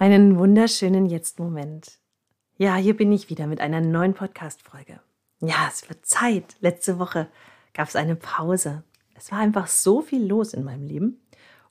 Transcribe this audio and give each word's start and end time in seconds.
Einen 0.00 0.38
wunderschönen 0.38 1.04
Jetzt-Moment. 1.04 1.98
Ja, 2.56 2.76
hier 2.76 2.96
bin 2.96 3.12
ich 3.12 3.28
wieder 3.28 3.46
mit 3.46 3.60
einer 3.60 3.82
neuen 3.82 4.14
Podcast-Folge. 4.14 4.98
Ja, 5.42 5.68
es 5.68 5.90
wird 5.90 6.06
Zeit. 6.06 6.56
Letzte 6.60 6.98
Woche 6.98 7.28
gab 7.74 7.86
es 7.86 7.96
eine 7.96 8.16
Pause. 8.16 8.82
Es 9.14 9.30
war 9.30 9.40
einfach 9.40 9.66
so 9.66 10.00
viel 10.00 10.24
los 10.24 10.54
in 10.54 10.64
meinem 10.64 10.86
Leben 10.86 11.20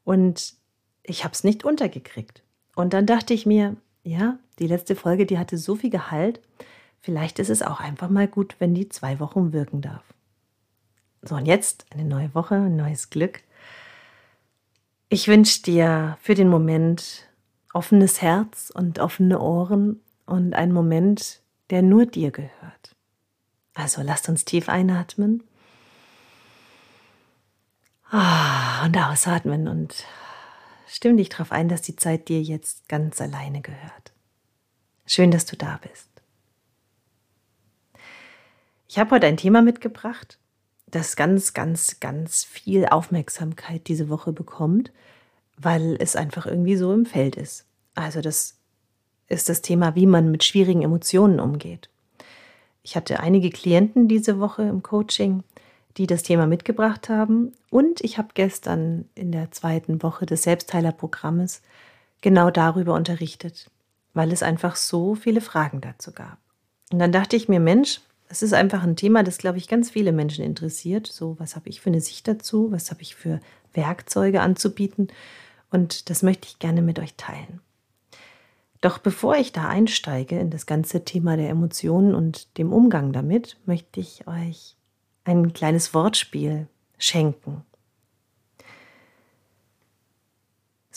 und 0.04 0.54
ich 1.02 1.23
habe 1.23 1.34
es 1.34 1.44
nicht 1.44 1.63
untergekriegt. 1.63 2.44
Und 2.76 2.94
dann 2.94 3.08
dachte 3.08 3.34
ich 3.34 3.47
mir, 3.47 3.78
ja, 4.04 4.38
die 4.60 4.68
letzte 4.68 4.96
Folge, 4.96 5.26
die 5.26 5.40
hatte 5.40 5.58
so 5.58 5.76
viel 5.76 5.90
Gehalt. 5.90 6.40
Vielleicht 7.02 7.40
ist 7.40 7.50
es 7.50 7.64
auch 7.64 7.80
einfach 7.80 8.10
mal 8.10 8.28
gut, 8.28 8.58
wenn 8.60 8.76
die 8.76 8.90
zwei 8.90 9.20
Wochen 9.20 9.54
wirken 9.54 9.82
darf. 9.82 10.04
So, 11.24 11.34
und 11.34 11.48
jetzt 11.48 11.88
eine 11.90 12.06
neue 12.06 12.36
Woche, 12.36 12.54
ein 12.54 12.76
neues 12.76 13.10
Glück. 13.10 13.42
Ich 15.10 15.28
wünsche 15.28 15.64
dir 15.64 16.20
für 16.22 16.36
den 16.36 16.50
Moment 16.50 17.27
offenes 17.73 18.22
Herz 18.22 18.72
und 18.73 19.00
offene 19.00 19.40
Ohren 19.40 20.02
und 20.26 20.54
ein 20.54 20.72
Moment, 20.72 21.41
der 21.70 21.82
nur 21.82 22.05
dir 22.05 22.32
gehört. 22.32 22.95
Also 23.73 24.02
lasst 24.02 24.28
uns 24.30 24.45
tief 24.45 24.70
einatmen 24.70 25.44
ah, 28.12 28.86
und 28.86 28.98
ausatmen 28.98 29.68
und 29.68 30.04
stimm 30.88 31.18
dich 31.18 31.30
darauf 31.30 31.52
ein, 31.52 31.70
dass 31.70 31.82
die 31.82 31.95
Zeit 31.95 32.28
dir 32.28 32.42
jetzt 32.42 32.90
ganz 32.90 33.22
alleine 33.22 33.62
gehört. 33.62 34.14
Schön, 35.06 35.31
dass 35.31 35.45
du 35.45 35.56
da 35.56 35.80
bist. 35.81 36.09
Ich 38.88 38.98
habe 38.98 39.12
heute 39.12 39.28
ein 39.28 39.38
Thema 39.38 39.62
mitgebracht, 39.62 40.40
das 40.88 41.16
ganz, 41.16 41.54
ganz, 41.54 42.00
ganz 42.00 42.44
viel 42.44 42.88
Aufmerksamkeit 42.88 43.88
diese 43.88 44.09
Woche 44.09 44.34
bekommt 44.34 44.92
weil 45.62 45.98
es 45.99 46.16
einfach 46.16 46.45
irgendwie 46.45 46.76
so 46.76 46.94
im 46.94 47.05
Feld 47.05 47.36
ist. 47.36 47.66
Also 47.95 48.22
das 48.22 48.55
ist 49.27 49.50
das 49.50 49.62
Thema, 49.62 49.95
wie 49.95 50.05
man 50.05 50.31
mit 50.31 50.44
schwierigen 50.44 50.81
Emotionen 50.81 51.39
umgeht. 51.39 51.89
Ich 52.81 52.95
hatte 52.95 53.20
einige 53.20 53.50
Klienten 53.50 54.08
diese 54.08 54.39
Woche 54.39 54.64
im 54.64 54.81
Coaching, 54.81 55.44
die 55.97 56.08
das 56.08 56.23
Thema 56.23 56.47
mitgebracht 56.47 57.09
haben. 57.09 57.53
Und 57.69 58.02
ich 58.02 58.17
habe 58.17 58.30
gestern 58.34 59.06
in 59.16 59.31
der 59.31 59.52
zweiten 59.52 60.02
Woche 60.02 60.25
des 60.25 60.44
Selbstheilerprogrammes 60.44 61.62
genau 62.22 62.50
darüber 62.52 62.94
unterrichtet, 62.94 63.69
weil 64.14 64.31
es 64.31 64.41
einfach 64.41 64.75
so 64.75 65.16
viele 65.16 65.41
Fragen 65.41 65.81
dazu 65.81 66.14
gab. 66.14 66.38
Und 66.91 67.00
dann 67.00 67.12
dachte 67.12 67.36
ich 67.36 67.50
mir, 67.50 67.59
Mensch, 67.59 68.02
es 68.30 68.41
ist 68.44 68.53
einfach 68.53 68.84
ein 68.84 68.95
Thema, 68.95 69.23
das, 69.23 69.39
glaube 69.39 69.58
ich, 69.58 69.67
ganz 69.67 69.89
viele 69.89 70.12
Menschen 70.12 70.45
interessiert. 70.45 71.08
So, 71.08 71.36
was 71.39 71.56
habe 71.56 71.67
ich 71.69 71.81
für 71.81 71.89
eine 71.89 72.02
Sicht 72.02 72.28
dazu? 72.28 72.72
Was 72.72 72.91
habe 72.91 73.02
ich 73.02 73.16
für 73.16 73.39
Werkzeuge 73.73 74.41
anzubieten? 74.41 75.09
Und 75.72 76.09
das 76.09 76.23
möchte 76.23 76.48
ich 76.48 76.59
gerne 76.59 76.81
mit 76.81 77.00
euch 77.00 77.16
teilen. 77.16 77.62
Doch 78.81 78.98
bevor 78.98 79.36
ich 79.36 79.52
da 79.52 79.67
einsteige 79.67 80.39
in 80.39 80.50
das 80.50 80.66
ganze 80.66 81.03
Thema 81.03 81.36
der 81.36 81.50
Emotionen 81.50 82.16
und 82.16 82.58
dem 82.58 82.72
Umgang 82.72 83.12
damit, 83.12 83.58
möchte 83.66 84.00
ich 84.00 84.25
euch 84.28 84.78
ein 85.25 85.53
kleines 85.53 85.94
Wortspiel 85.94 86.67
schenken. 86.97 87.64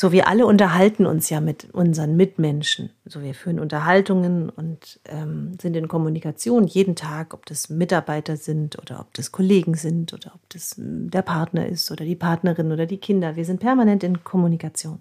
So, 0.03 0.11
wir 0.11 0.27
alle 0.27 0.47
unterhalten 0.47 1.07
uns 1.07 1.31
ja 1.31 1.41
mit 1.41 1.73
unseren 1.73 2.17
Mitmenschen. 2.17 2.91
So, 3.05 3.23
wir 3.23 3.35
führen 3.35 3.61
Unterhaltungen 3.61 4.51
und 4.51 4.99
ähm, 5.05 5.57
sind 5.63 5.77
in 5.77 5.87
Kommunikation 5.87 6.67
jeden 6.67 6.97
Tag, 6.97 7.33
ob 7.35 7.47
das 7.47 7.71
Mitarbeiter 7.71 8.37
sind 8.37 8.77
oder 8.81 8.99
ob 8.99 9.15
das 9.15 9.31
Kollegen 9.31 9.77
sind 9.77 10.13
oder 10.13 10.33
ob 10.35 10.41
das 10.49 10.77
hm, 10.77 11.09
der 11.13 11.23
Partner 11.23 11.69
ist 11.69 11.93
oder 11.93 12.05
die 12.05 12.17
Partnerin 12.17 12.73
oder 12.73 12.87
die 12.87 12.97
Kinder. 12.97 13.37
Wir 13.37 13.45
sind 13.45 13.61
permanent 13.61 14.03
in 14.03 14.25
Kommunikation. 14.25 14.99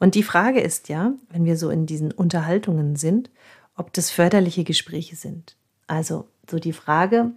Und 0.00 0.16
die 0.16 0.24
Frage 0.24 0.58
ist 0.60 0.88
ja, 0.88 1.12
wenn 1.30 1.44
wir 1.44 1.56
so 1.56 1.70
in 1.70 1.86
diesen 1.86 2.10
Unterhaltungen 2.10 2.96
sind, 2.96 3.30
ob 3.76 3.92
das 3.92 4.10
förderliche 4.10 4.64
Gespräche 4.64 5.14
sind. 5.14 5.54
Also 5.86 6.26
so 6.50 6.58
die 6.58 6.72
Frage, 6.72 7.30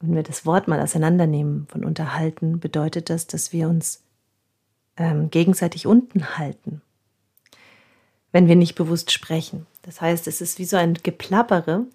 wenn 0.00 0.14
wir 0.14 0.24
das 0.24 0.44
Wort 0.44 0.68
mal 0.68 0.82
auseinandernehmen 0.82 1.66
von 1.70 1.86
unterhalten, 1.86 2.60
bedeutet 2.60 3.08
das, 3.08 3.26
dass 3.28 3.54
wir 3.54 3.66
uns 3.70 4.02
ähm, 4.98 5.30
gegenseitig 5.30 5.86
unten 5.86 6.36
halten, 6.38 6.82
wenn 8.32 8.48
wir 8.48 8.56
nicht 8.56 8.74
bewusst 8.74 9.10
sprechen. 9.10 9.66
Das 9.82 10.00
heißt, 10.00 10.26
es 10.26 10.40
ist 10.40 10.58
wie 10.58 10.64
so 10.64 10.76
ein 10.76 10.94
Geplappere, 10.94 11.86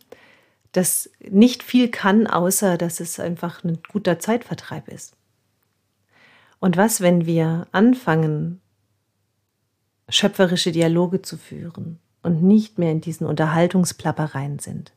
das 0.71 1.09
nicht 1.19 1.61
viel 1.61 1.89
kann, 1.89 2.25
außer 2.25 2.77
dass 2.77 2.99
es 2.99 3.19
einfach 3.19 3.63
ein 3.63 3.79
guter 3.91 4.19
Zeitvertreib 4.19 4.87
ist. 4.87 5.15
Und 6.59 6.77
was, 6.77 7.01
wenn 7.01 7.25
wir 7.25 7.67
anfangen, 7.71 8.61
schöpferische 10.09 10.71
Dialoge 10.71 11.21
zu 11.21 11.37
führen 11.37 11.99
und 12.23 12.41
nicht 12.41 12.79
mehr 12.79 12.91
in 12.91 13.01
diesen 13.01 13.27
Unterhaltungsplappereien 13.27 14.59
sind? 14.59 14.93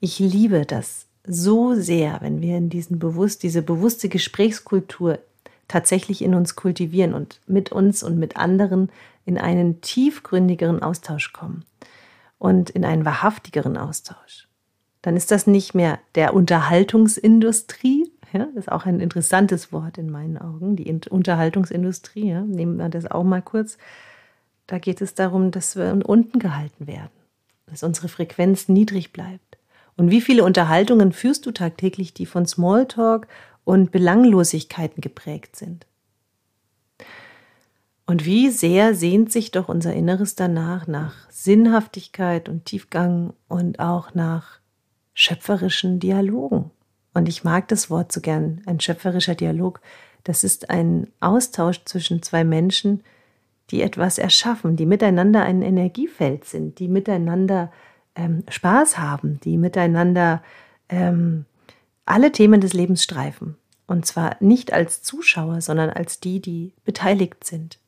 Ich 0.00 0.18
liebe 0.18 0.64
das 0.64 1.06
so 1.26 1.74
sehr, 1.74 2.20
wenn 2.22 2.40
wir 2.40 2.56
in 2.56 2.70
diesen 2.70 2.98
bewusst, 2.98 3.42
diese 3.42 3.62
bewusste 3.62 4.08
Gesprächskultur 4.08 5.18
tatsächlich 5.68 6.22
in 6.22 6.34
uns 6.34 6.56
kultivieren 6.56 7.14
und 7.14 7.40
mit 7.46 7.70
uns 7.70 8.02
und 8.02 8.18
mit 8.18 8.36
anderen 8.36 8.90
in 9.24 9.38
einen 9.38 9.80
tiefgründigeren 9.82 10.82
Austausch 10.82 11.32
kommen 11.32 11.64
und 12.38 12.70
in 12.70 12.84
einen 12.84 13.04
wahrhaftigeren 13.04 13.76
Austausch. 13.76 14.48
Dann 15.02 15.16
ist 15.16 15.30
das 15.30 15.46
nicht 15.46 15.74
mehr 15.74 15.98
der 16.14 16.34
Unterhaltungsindustrie, 16.34 18.10
ja, 18.32 18.46
das 18.54 18.66
ist 18.66 18.72
auch 18.72 18.84
ein 18.84 19.00
interessantes 19.00 19.72
Wort 19.72 19.96
in 19.98 20.10
meinen 20.10 20.38
Augen, 20.38 20.76
die 20.76 20.92
Unterhaltungsindustrie, 21.08 22.30
ja, 22.30 22.42
nehmen 22.42 22.76
wir 22.76 22.88
das 22.88 23.10
auch 23.10 23.24
mal 23.24 23.42
kurz. 23.42 23.78
Da 24.66 24.78
geht 24.78 25.00
es 25.00 25.14
darum, 25.14 25.50
dass 25.50 25.76
wir 25.76 25.98
unten 26.04 26.38
gehalten 26.38 26.86
werden, 26.86 27.10
dass 27.66 27.82
unsere 27.82 28.08
Frequenz 28.08 28.68
niedrig 28.68 29.12
bleibt. 29.12 29.58
Und 29.96 30.10
wie 30.10 30.20
viele 30.20 30.44
Unterhaltungen 30.44 31.12
führst 31.12 31.46
du 31.46 31.52
tagtäglich, 31.52 32.12
die 32.12 32.26
von 32.26 32.46
Smalltalk 32.46 33.26
und 33.68 33.90
Belanglosigkeiten 33.90 35.02
geprägt 35.02 35.54
sind. 35.54 35.84
Und 38.06 38.24
wie 38.24 38.48
sehr 38.48 38.94
sehnt 38.94 39.30
sich 39.30 39.50
doch 39.50 39.68
unser 39.68 39.92
Inneres 39.92 40.34
danach 40.34 40.86
nach 40.86 41.28
Sinnhaftigkeit 41.28 42.48
und 42.48 42.64
Tiefgang 42.64 43.34
und 43.46 43.78
auch 43.78 44.14
nach 44.14 44.60
schöpferischen 45.12 46.00
Dialogen. 46.00 46.70
Und 47.12 47.28
ich 47.28 47.44
mag 47.44 47.68
das 47.68 47.90
Wort 47.90 48.10
so 48.10 48.22
gern, 48.22 48.62
ein 48.64 48.80
schöpferischer 48.80 49.34
Dialog. 49.34 49.82
Das 50.24 50.44
ist 50.44 50.70
ein 50.70 51.08
Austausch 51.20 51.84
zwischen 51.84 52.22
zwei 52.22 52.44
Menschen, 52.44 53.02
die 53.68 53.82
etwas 53.82 54.16
erschaffen, 54.16 54.76
die 54.76 54.86
miteinander 54.86 55.42
ein 55.42 55.60
Energiefeld 55.60 56.46
sind, 56.46 56.78
die 56.78 56.88
miteinander 56.88 57.70
ähm, 58.14 58.44
Spaß 58.48 58.96
haben, 58.96 59.40
die 59.44 59.58
miteinander 59.58 60.42
ähm, 60.88 61.44
alle 62.10 62.32
Themen 62.32 62.60
des 62.60 62.72
Lebens 62.72 63.02
streifen. 63.02 63.56
Und 63.86 64.06
zwar 64.06 64.36
nicht 64.40 64.72
als 64.72 65.02
Zuschauer, 65.02 65.60
sondern 65.60 65.90
als 65.90 66.20
die, 66.20 66.40
die 66.40 66.74
beteiligt 66.84 67.44
sind. 67.44 67.78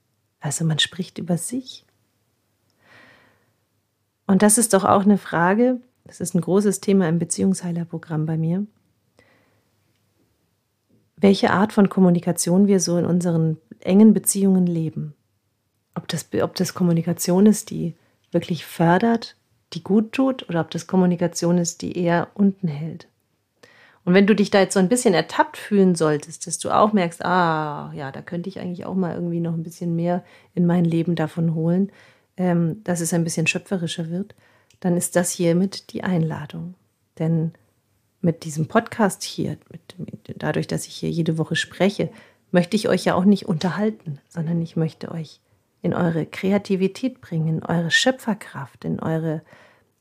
Also 0.41 0.65
man 0.65 0.79
spricht 0.79 1.19
über 1.19 1.37
sich. 1.37 1.85
Und 4.27 4.43
das 4.43 4.59
ist 4.59 4.73
doch 4.73 4.85
auch 4.85 5.03
eine 5.03 5.19
Frage, 5.19 5.81
das 6.05 6.21
ist 6.21 6.35
ein 6.35 6.41
großes 6.41 6.81
Thema 6.81 7.09
im 7.09 7.19
Beziehungsheilerprogramm 7.19 8.27
bei 8.27 8.39
mir, 8.39 8.67
welche 11.17 11.51
Art 11.51 11.73
von 11.73 11.89
Kommunikation 11.91 12.67
wir 12.67 12.81
so 12.81 12.97
in 12.97 13.05
unseren 13.05 13.59
engen 13.81 14.15
Beziehungen 14.15 14.67
leben. 14.67 15.15
Ob 15.95 16.09
das, 16.09 16.27
ob 16.41 16.55
das 16.55 16.73
Kommunikation 16.73 17.45
ist, 17.47 17.71
die 17.71 17.95
wirklich 18.31 18.65
fördert, 18.65 19.37
die 19.75 19.83
gut 19.83 20.13
tut, 20.13 20.49
oder 20.49 20.61
ob 20.61 20.71
das 20.71 20.87
Kommunikation 20.87 21.59
ist, 21.59 21.83
die 21.83 21.99
eher 21.99 22.29
unten 22.35 22.69
hält. 22.69 23.07
Und 24.05 24.15
wenn 24.15 24.27
du 24.27 24.35
dich 24.35 24.51
da 24.51 24.61
jetzt 24.61 24.75
so 24.75 24.81
ein 24.81 24.89
bisschen 24.89 25.15
ertappt 25.15 25.57
fühlen 25.57 25.95
solltest, 25.95 26.47
dass 26.47 26.59
du 26.59 26.71
auch 26.71 26.93
merkst, 26.93 27.25
ah, 27.25 27.93
ja, 27.95 28.11
da 28.11 28.23
könnte 28.23 28.49
ich 28.49 28.59
eigentlich 28.59 28.87
auch 28.87 28.95
mal 28.95 29.15
irgendwie 29.15 29.41
noch 29.41 29.53
ein 29.53 29.63
bisschen 29.63 29.95
mehr 29.95 30.25
in 30.55 30.67
mein 30.67 30.85
Leben 30.85 31.15
davon 31.15 31.55
holen, 31.55 31.93
ähm, 32.37 32.83
dass 32.85 33.01
es 33.01 33.13
ein 33.13 33.25
bisschen 33.25 33.47
schöpferischer 33.47 34.09
wird, 34.11 34.35
dann 34.81 34.97
ist 34.97 35.17
das 35.17 35.31
hiermit 35.31 35.93
die 35.93 36.03
Einladung. 36.03 36.75
Denn 37.19 37.53
mit 38.23 38.45
diesem 38.45 38.69
Podcast 38.69 39.23
hier, 39.23 39.59
mit, 39.71 39.99
mit, 39.99 40.35
dadurch, 40.43 40.67
dass 40.67 40.87
ich 40.87 40.95
hier 40.95 41.11
jede 41.11 41.37
Woche 41.37 41.57
spreche, 41.57 42.11
möchte 42.51 42.77
ich 42.77 42.89
euch 42.89 43.05
ja 43.05 43.15
auch 43.15 43.25
nicht 43.25 43.47
unterhalten, 43.47 44.19
sondern 44.29 44.61
ich 44.63 44.77
möchte 44.77 45.13
euch 45.13 45.41
in 45.83 45.95
eure 45.95 46.27
Kreativität 46.27 47.21
bringen, 47.21 47.49
in 47.49 47.63
eure 47.63 47.91
Schöpferkraft, 47.91 48.85
in 48.85 49.01
eure 49.01 49.43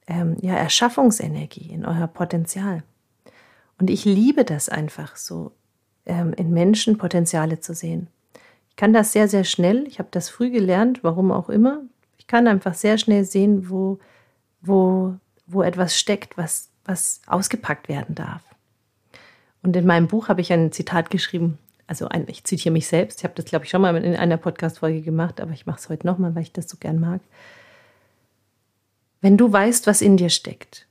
ähm, 0.08 0.38
ja, 0.42 0.56
Erschaffungsenergie, 0.56 1.72
in 1.72 1.86
euer 1.86 2.08
Potenzial. 2.08 2.84
Und 3.80 3.90
ich 3.90 4.06
liebe 4.06 4.44
das 4.44 4.70
einfach 4.70 5.16
so, 5.16 5.52
ähm, 6.06 6.34
in 6.34 6.52
Menschen 6.52 6.98
Potenziale 6.98 7.60
zu 7.60 7.74
sehen. 7.74 8.08
Ich 8.70 8.76
kann 8.76 8.94
das 8.94 9.12
sehr, 9.12 9.28
sehr 9.28 9.44
schnell. 9.44 9.88
Ich 9.88 10.00
habe 10.00 10.10
das 10.12 10.30
früh 10.30 10.52
gelernt, 10.52 11.04
warum 11.04 11.32
auch 11.32 11.50
immer. 11.50 11.82
Ich 12.18 12.28
kann 12.28 12.48
einfach 12.48 12.74
sehr 12.74 12.98
schnell 12.98 13.24
sehen, 13.24 13.70
wo, 13.70 14.00
wo, 14.62 15.16
wo 15.48 15.64
etwas 15.64 15.98
steckt, 15.98 16.38
was, 16.38 16.70
was 16.86 17.22
ausgepackt 17.28 17.90
werden 17.90 18.16
darf. 18.16 18.44
Und 19.64 19.76
in 19.76 19.86
meinem 19.86 20.08
Buch 20.08 20.30
habe 20.30 20.42
ich 20.42 20.54
ein 20.54 20.72
Zitat 20.72 21.10
geschrieben, 21.10 21.58
also 21.88 22.08
ein, 22.08 22.26
ich 22.28 22.44
zitiere 22.44 22.72
mich 22.72 22.88
selbst, 22.88 23.20
ich 23.20 23.24
habe 23.24 23.34
das, 23.36 23.46
glaube 23.46 23.66
ich, 23.66 23.72
schon 23.72 23.82
mal 23.82 23.96
in 23.96 24.16
einer 24.16 24.38
Podcast-Folge 24.38 25.02
gemacht, 25.02 25.42
aber 25.42 25.52
ich 25.52 25.66
mache 25.66 25.80
es 25.80 25.90
heute 25.90 26.06
nochmal, 26.06 26.36
weil 26.36 26.44
ich 26.44 26.54
das 26.54 26.70
so 26.70 26.78
gern 26.80 27.00
mag. 27.00 27.22
Wenn 29.22 29.38
du 29.38 29.52
weißt, 29.52 29.88
was 29.88 30.02
in 30.02 30.16
dir 30.16 30.30
steckt, 30.30 30.88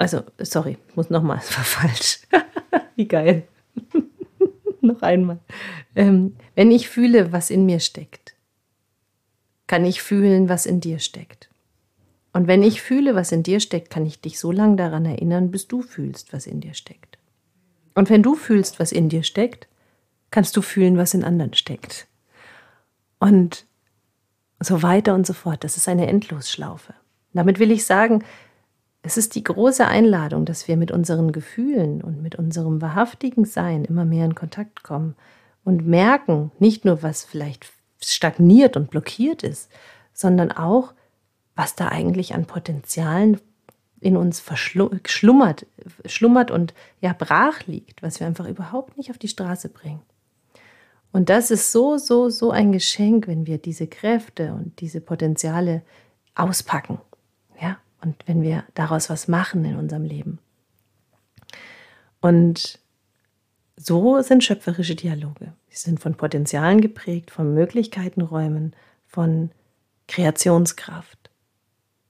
also, 0.00 0.22
sorry, 0.38 0.78
muss 0.94 1.10
nochmal, 1.10 1.40
es 1.42 1.54
war 1.54 1.64
falsch. 1.64 2.20
Wie 2.96 3.06
geil. 3.06 3.46
Noch 4.80 5.02
einmal. 5.02 5.40
Ähm, 5.94 6.36
wenn 6.54 6.70
ich 6.70 6.88
fühle, 6.88 7.32
was 7.32 7.50
in 7.50 7.66
mir 7.66 7.80
steckt, 7.80 8.34
kann 9.66 9.84
ich 9.84 10.00
fühlen, 10.00 10.48
was 10.48 10.64
in 10.64 10.80
dir 10.80 11.00
steckt. 11.00 11.50
Und 12.32 12.46
wenn 12.46 12.62
ich 12.62 12.80
fühle, 12.80 13.14
was 13.14 13.30
in 13.30 13.42
dir 13.42 13.60
steckt, 13.60 13.90
kann 13.90 14.06
ich 14.06 14.22
dich 14.22 14.40
so 14.40 14.50
lange 14.52 14.76
daran 14.76 15.04
erinnern, 15.04 15.50
bis 15.50 15.68
du 15.68 15.82
fühlst, 15.82 16.32
was 16.32 16.46
in 16.46 16.62
dir 16.62 16.72
steckt. 16.72 17.18
Und 17.94 18.08
wenn 18.08 18.22
du 18.22 18.36
fühlst, 18.36 18.80
was 18.80 18.92
in 18.92 19.10
dir 19.10 19.22
steckt, 19.22 19.68
kannst 20.30 20.56
du 20.56 20.62
fühlen, 20.62 20.96
was 20.96 21.12
in 21.12 21.24
anderen 21.24 21.52
steckt. 21.52 22.06
Und 23.18 23.66
so 24.60 24.82
weiter 24.82 25.14
und 25.14 25.26
so 25.26 25.34
fort. 25.34 25.62
Das 25.62 25.76
ist 25.76 25.88
eine 25.88 26.06
Endlosschlaufe. 26.06 26.94
Damit 27.34 27.58
will 27.58 27.70
ich 27.70 27.84
sagen, 27.84 28.24
es 29.02 29.16
ist 29.16 29.34
die 29.34 29.44
große 29.44 29.86
Einladung, 29.86 30.44
dass 30.44 30.68
wir 30.68 30.76
mit 30.76 30.90
unseren 30.90 31.32
Gefühlen 31.32 32.02
und 32.02 32.22
mit 32.22 32.34
unserem 32.36 32.82
wahrhaftigen 32.82 33.44
Sein 33.44 33.84
immer 33.84 34.04
mehr 34.04 34.26
in 34.26 34.34
Kontakt 34.34 34.82
kommen 34.82 35.16
und 35.64 35.86
merken, 35.86 36.50
nicht 36.58 36.84
nur, 36.84 37.02
was 37.02 37.24
vielleicht 37.24 37.72
stagniert 38.02 38.76
und 38.76 38.90
blockiert 38.90 39.42
ist, 39.42 39.70
sondern 40.12 40.52
auch, 40.52 40.92
was 41.54 41.74
da 41.74 41.88
eigentlich 41.88 42.34
an 42.34 42.46
Potenzialen 42.46 43.40
in 44.00 44.16
uns 44.16 44.40
verschlummert, 44.40 45.66
schlummert 46.06 46.50
und 46.50 46.74
ja 47.00 47.14
brach 47.16 47.66
liegt, 47.66 48.02
was 48.02 48.20
wir 48.20 48.26
einfach 48.26 48.48
überhaupt 48.48 48.96
nicht 48.96 49.10
auf 49.10 49.18
die 49.18 49.28
Straße 49.28 49.68
bringen. 49.68 50.00
Und 51.12 51.28
das 51.28 51.50
ist 51.50 51.72
so, 51.72 51.98
so, 51.98 52.30
so 52.30 52.50
ein 52.50 52.72
Geschenk, 52.72 53.26
wenn 53.26 53.46
wir 53.46 53.58
diese 53.58 53.86
Kräfte 53.86 54.54
und 54.54 54.80
diese 54.80 55.00
Potenziale 55.00 55.82
auspacken. 56.34 56.98
Und 58.02 58.16
wenn 58.26 58.42
wir 58.42 58.64
daraus 58.74 59.10
was 59.10 59.28
machen 59.28 59.64
in 59.64 59.76
unserem 59.76 60.04
Leben. 60.04 60.38
Und 62.20 62.78
so 63.76 64.20
sind 64.20 64.44
schöpferische 64.44 64.94
Dialoge. 64.94 65.52
Sie 65.68 65.78
sind 65.78 66.00
von 66.00 66.14
Potenzialen 66.14 66.80
geprägt, 66.80 67.30
von 67.30 67.54
Möglichkeitenräumen, 67.54 68.74
von 69.06 69.50
Kreationskraft. 70.06 71.30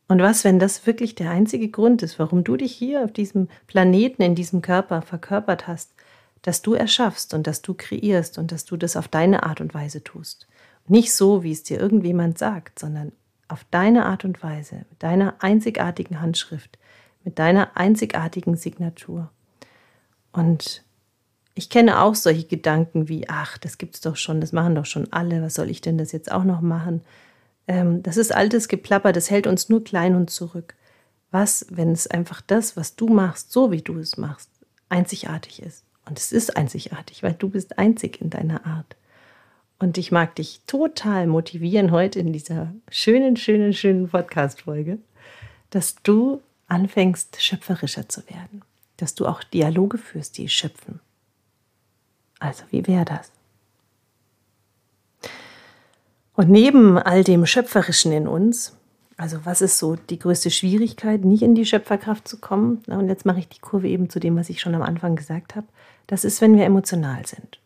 Und 0.08 0.20
was, 0.20 0.42
wenn 0.42 0.58
das 0.58 0.86
wirklich 0.86 1.14
der 1.14 1.30
einzige 1.30 1.68
Grund 1.68 2.02
ist, 2.02 2.18
warum 2.18 2.42
du 2.42 2.56
dich 2.56 2.72
hier 2.72 3.04
auf 3.04 3.12
diesem 3.12 3.48
Planeten, 3.68 4.22
in 4.22 4.34
diesem 4.34 4.62
Körper 4.62 5.02
verkörpert 5.02 5.68
hast, 5.68 5.94
dass 6.42 6.62
du 6.62 6.74
erschaffst 6.74 7.34
und 7.34 7.46
dass 7.46 7.62
du 7.62 7.74
kreierst 7.74 8.38
und 8.38 8.50
dass 8.50 8.64
du 8.64 8.76
das 8.76 8.96
auf 8.96 9.06
deine 9.06 9.44
Art 9.44 9.60
und 9.60 9.72
Weise 9.74 10.02
tust. 10.02 10.48
Nicht 10.88 11.14
so, 11.14 11.44
wie 11.44 11.52
es 11.52 11.62
dir 11.62 11.78
irgendjemand 11.78 12.38
sagt, 12.38 12.80
sondern 12.80 13.12
auf 13.50 13.64
deine 13.70 14.06
Art 14.06 14.24
und 14.24 14.42
Weise, 14.42 14.84
mit 14.90 15.02
deiner 15.02 15.34
einzigartigen 15.40 16.20
Handschrift, 16.20 16.78
mit 17.24 17.38
deiner 17.38 17.76
einzigartigen 17.76 18.56
Signatur. 18.56 19.30
Und 20.32 20.84
ich 21.54 21.68
kenne 21.68 22.00
auch 22.00 22.14
solche 22.14 22.46
Gedanken 22.46 23.08
wie, 23.08 23.28
ach, 23.28 23.58
das 23.58 23.78
gibt's 23.78 24.00
doch 24.00 24.16
schon, 24.16 24.40
das 24.40 24.52
machen 24.52 24.74
doch 24.74 24.86
schon 24.86 25.12
alle, 25.12 25.42
was 25.42 25.54
soll 25.54 25.70
ich 25.70 25.80
denn 25.80 25.98
das 25.98 26.12
jetzt 26.12 26.30
auch 26.30 26.44
noch 26.44 26.60
machen? 26.60 27.02
Ähm, 27.66 28.02
das 28.02 28.16
ist 28.16 28.34
altes 28.34 28.68
Geplapper, 28.68 29.12
das 29.12 29.30
hält 29.30 29.46
uns 29.46 29.68
nur 29.68 29.84
klein 29.84 30.14
und 30.14 30.30
zurück. 30.30 30.74
Was, 31.30 31.66
wenn 31.70 31.92
es 31.92 32.06
einfach 32.06 32.40
das, 32.40 32.76
was 32.76 32.96
du 32.96 33.08
machst, 33.08 33.52
so 33.52 33.70
wie 33.70 33.82
du 33.82 33.98
es 33.98 34.16
machst, 34.16 34.50
einzigartig 34.88 35.62
ist? 35.62 35.84
Und 36.06 36.18
es 36.18 36.32
ist 36.32 36.56
einzigartig, 36.56 37.22
weil 37.22 37.34
du 37.34 37.50
bist 37.50 37.78
einzig 37.78 38.20
in 38.20 38.30
deiner 38.30 38.66
Art. 38.66 38.96
Und 39.80 39.96
ich 39.96 40.12
mag 40.12 40.34
dich 40.34 40.60
total 40.66 41.26
motivieren 41.26 41.90
heute 41.90 42.18
in 42.18 42.34
dieser 42.34 42.72
schönen, 42.90 43.36
schönen, 43.36 43.72
schönen 43.72 44.08
Podcast-Folge, 44.10 44.98
dass 45.70 45.96
du 46.02 46.42
anfängst, 46.68 47.42
schöpferischer 47.42 48.06
zu 48.06 48.20
werden. 48.28 48.62
Dass 48.98 49.14
du 49.14 49.26
auch 49.26 49.42
Dialoge 49.42 49.96
führst, 49.96 50.36
die 50.36 50.50
schöpfen. 50.50 51.00
Also, 52.38 52.64
wie 52.70 52.86
wäre 52.86 53.06
das? 53.06 53.32
Und 56.34 56.50
neben 56.50 56.98
all 56.98 57.24
dem 57.24 57.46
Schöpferischen 57.46 58.12
in 58.12 58.28
uns, 58.28 58.76
also 59.16 59.46
was 59.46 59.62
ist 59.62 59.78
so 59.78 59.96
die 59.96 60.18
größte 60.18 60.50
Schwierigkeit, 60.50 61.24
nicht 61.24 61.42
in 61.42 61.54
die 61.54 61.64
Schöpferkraft 61.64 62.28
zu 62.28 62.38
kommen? 62.38 62.82
Und 62.86 63.08
jetzt 63.08 63.24
mache 63.24 63.38
ich 63.38 63.48
die 63.48 63.60
Kurve 63.60 63.88
eben 63.88 64.10
zu 64.10 64.20
dem, 64.20 64.36
was 64.36 64.50
ich 64.50 64.60
schon 64.60 64.74
am 64.74 64.82
Anfang 64.82 65.16
gesagt 65.16 65.56
habe. 65.56 65.66
Das 66.06 66.24
ist, 66.24 66.42
wenn 66.42 66.56
wir 66.56 66.66
emotional 66.66 67.26
sind. 67.26 67.60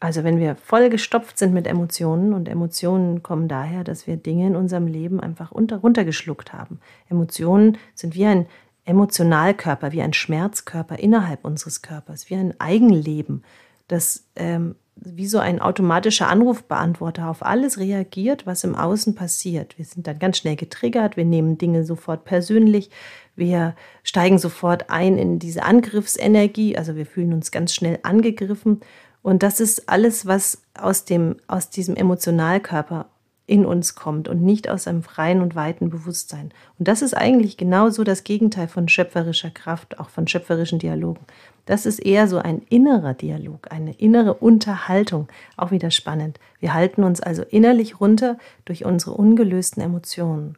Also 0.00 0.24
wenn 0.24 0.38
wir 0.38 0.56
voll 0.56 0.88
gestopft 0.88 1.38
sind 1.38 1.52
mit 1.52 1.66
Emotionen 1.66 2.32
und 2.32 2.48
Emotionen 2.48 3.22
kommen 3.22 3.48
daher, 3.48 3.84
dass 3.84 4.06
wir 4.06 4.16
Dinge 4.16 4.46
in 4.46 4.56
unserem 4.56 4.86
Leben 4.86 5.20
einfach 5.20 5.52
unter, 5.52 5.76
runtergeschluckt 5.76 6.54
haben. 6.54 6.80
Emotionen 7.10 7.76
sind 7.94 8.14
wie 8.14 8.24
ein 8.24 8.46
Emotionalkörper, 8.86 9.92
wie 9.92 10.00
ein 10.00 10.14
Schmerzkörper 10.14 10.98
innerhalb 10.98 11.44
unseres 11.44 11.82
Körpers, 11.82 12.30
wie 12.30 12.34
ein 12.34 12.58
Eigenleben, 12.58 13.44
das 13.88 14.24
ähm, 14.36 14.74
wie 15.02 15.26
so 15.26 15.38
ein 15.38 15.60
automatischer 15.60 16.28
Anrufbeantworter 16.28 17.28
auf 17.28 17.44
alles 17.44 17.78
reagiert, 17.78 18.46
was 18.46 18.64
im 18.64 18.74
Außen 18.74 19.14
passiert. 19.14 19.78
Wir 19.78 19.84
sind 19.84 20.06
dann 20.06 20.18
ganz 20.18 20.38
schnell 20.38 20.56
getriggert, 20.56 21.16
wir 21.16 21.24
nehmen 21.24 21.56
Dinge 21.56 21.84
sofort 21.84 22.24
persönlich, 22.24 22.90
wir 23.34 23.74
steigen 24.02 24.38
sofort 24.38 24.90
ein 24.90 25.16
in 25.16 25.38
diese 25.38 25.62
Angriffsenergie, 25.62 26.76
also 26.76 26.96
wir 26.96 27.06
fühlen 27.06 27.32
uns 27.32 27.50
ganz 27.50 27.74
schnell 27.74 27.98
angegriffen. 28.02 28.80
Und 29.22 29.42
das 29.42 29.60
ist 29.60 29.88
alles, 29.88 30.26
was 30.26 30.62
aus, 30.74 31.04
dem, 31.04 31.36
aus 31.46 31.70
diesem 31.70 31.96
Emotionalkörper 31.96 33.06
in 33.50 33.66
uns 33.66 33.96
kommt 33.96 34.28
und 34.28 34.42
nicht 34.42 34.70
aus 34.70 34.86
einem 34.86 35.02
freien 35.02 35.42
und 35.42 35.56
weiten 35.56 35.90
Bewusstsein. 35.90 36.52
Und 36.78 36.86
das 36.86 37.02
ist 37.02 37.14
eigentlich 37.14 37.56
genauso 37.56 38.04
das 38.04 38.22
Gegenteil 38.22 38.68
von 38.68 38.88
schöpferischer 38.88 39.50
Kraft, 39.50 39.98
auch 39.98 40.08
von 40.08 40.28
schöpferischen 40.28 40.78
Dialogen. 40.78 41.20
Das 41.66 41.84
ist 41.84 41.98
eher 41.98 42.28
so 42.28 42.38
ein 42.38 42.62
innerer 42.68 43.12
Dialog, 43.12 43.66
eine 43.72 43.92
innere 43.94 44.34
Unterhaltung. 44.34 45.26
Auch 45.56 45.72
wieder 45.72 45.90
spannend. 45.90 46.38
Wir 46.60 46.74
halten 46.74 47.02
uns 47.02 47.20
also 47.20 47.42
innerlich 47.42 48.00
runter 48.00 48.38
durch 48.66 48.84
unsere 48.84 49.12
ungelösten 49.14 49.82
Emotionen. 49.82 50.56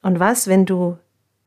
Und 0.00 0.18
was, 0.18 0.46
wenn 0.46 0.64
du 0.64 0.96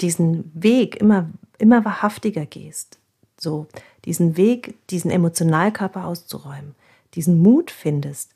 diesen 0.02 0.52
Weg 0.54 0.98
immer, 1.02 1.32
immer 1.58 1.84
wahrhaftiger 1.84 2.46
gehst? 2.46 2.99
So, 3.40 3.68
diesen 4.06 4.38
Weg, 4.38 4.76
diesen 4.90 5.12
Emotionalkörper 5.12 6.06
auszuräumen, 6.06 6.76
diesen 7.14 7.40
Mut 7.40 7.72
findest, 7.72 8.34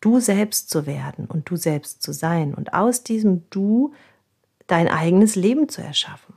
du 0.00 0.20
selbst 0.20 0.70
zu 0.70 0.86
werden 0.86 1.26
und 1.26 1.50
du 1.50 1.56
selbst 1.56 2.02
zu 2.02 2.12
sein 2.12 2.54
und 2.54 2.74
aus 2.74 3.02
diesem 3.02 3.44
Du 3.50 3.92
dein 4.66 4.88
eigenes 4.88 5.36
Leben 5.36 5.68
zu 5.68 5.82
erschaffen. 5.82 6.34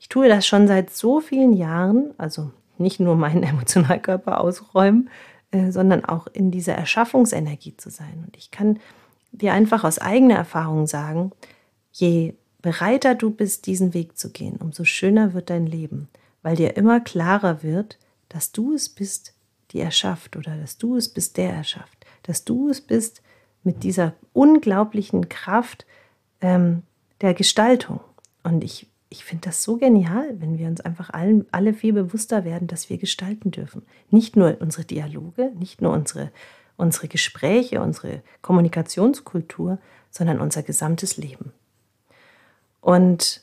Ich 0.00 0.08
tue 0.08 0.28
das 0.28 0.46
schon 0.46 0.66
seit 0.66 0.90
so 0.90 1.20
vielen 1.20 1.52
Jahren, 1.52 2.14
also 2.18 2.50
nicht 2.78 3.00
nur 3.00 3.16
meinen 3.16 3.42
Emotionalkörper 3.42 4.40
ausräumen, 4.40 5.10
äh, 5.50 5.70
sondern 5.70 6.04
auch 6.04 6.26
in 6.26 6.50
dieser 6.50 6.74
Erschaffungsenergie 6.74 7.76
zu 7.76 7.90
sein. 7.90 8.24
Und 8.26 8.36
ich 8.36 8.50
kann 8.50 8.78
dir 9.32 9.52
einfach 9.52 9.84
aus 9.84 9.98
eigener 9.98 10.36
Erfahrung 10.36 10.86
sagen, 10.86 11.32
je 11.92 12.34
bereiter 12.62 13.14
du 13.14 13.30
bist, 13.30 13.66
diesen 13.66 13.94
Weg 13.94 14.18
zu 14.18 14.30
gehen, 14.30 14.56
umso 14.56 14.84
schöner 14.84 15.34
wird 15.34 15.50
dein 15.50 15.66
Leben, 15.66 16.08
weil 16.42 16.56
dir 16.56 16.76
immer 16.76 17.00
klarer 17.00 17.62
wird, 17.62 17.98
dass 18.28 18.52
du 18.52 18.74
es 18.74 18.88
bist, 18.88 19.34
die 19.70 19.80
erschafft 19.80 20.36
oder 20.36 20.56
dass 20.56 20.78
du 20.78 20.96
es 20.96 21.08
bist, 21.08 21.36
der 21.36 21.52
erschafft 21.52 21.98
dass 22.28 22.44
du 22.44 22.68
es 22.68 22.80
bist 22.82 23.22
mit 23.64 23.82
dieser 23.82 24.12
unglaublichen 24.34 25.28
Kraft 25.30 25.86
ähm, 26.40 26.82
der 27.22 27.34
Gestaltung. 27.34 28.00
Und 28.44 28.62
ich, 28.62 28.86
ich 29.08 29.24
finde 29.24 29.48
das 29.48 29.62
so 29.62 29.78
genial, 29.78 30.38
wenn 30.38 30.58
wir 30.58 30.68
uns 30.68 30.82
einfach 30.82 31.10
allen, 31.10 31.46
alle 31.52 31.72
viel 31.72 31.94
bewusster 31.94 32.44
werden, 32.44 32.68
dass 32.68 32.90
wir 32.90 32.98
gestalten 32.98 33.50
dürfen. 33.50 33.82
Nicht 34.10 34.36
nur 34.36 34.58
unsere 34.60 34.84
Dialoge, 34.84 35.52
nicht 35.58 35.80
nur 35.80 35.92
unsere, 35.92 36.30
unsere 36.76 37.08
Gespräche, 37.08 37.80
unsere 37.80 38.22
Kommunikationskultur, 38.42 39.78
sondern 40.10 40.38
unser 40.40 40.62
gesamtes 40.62 41.16
Leben. 41.16 41.52
Und 42.82 43.42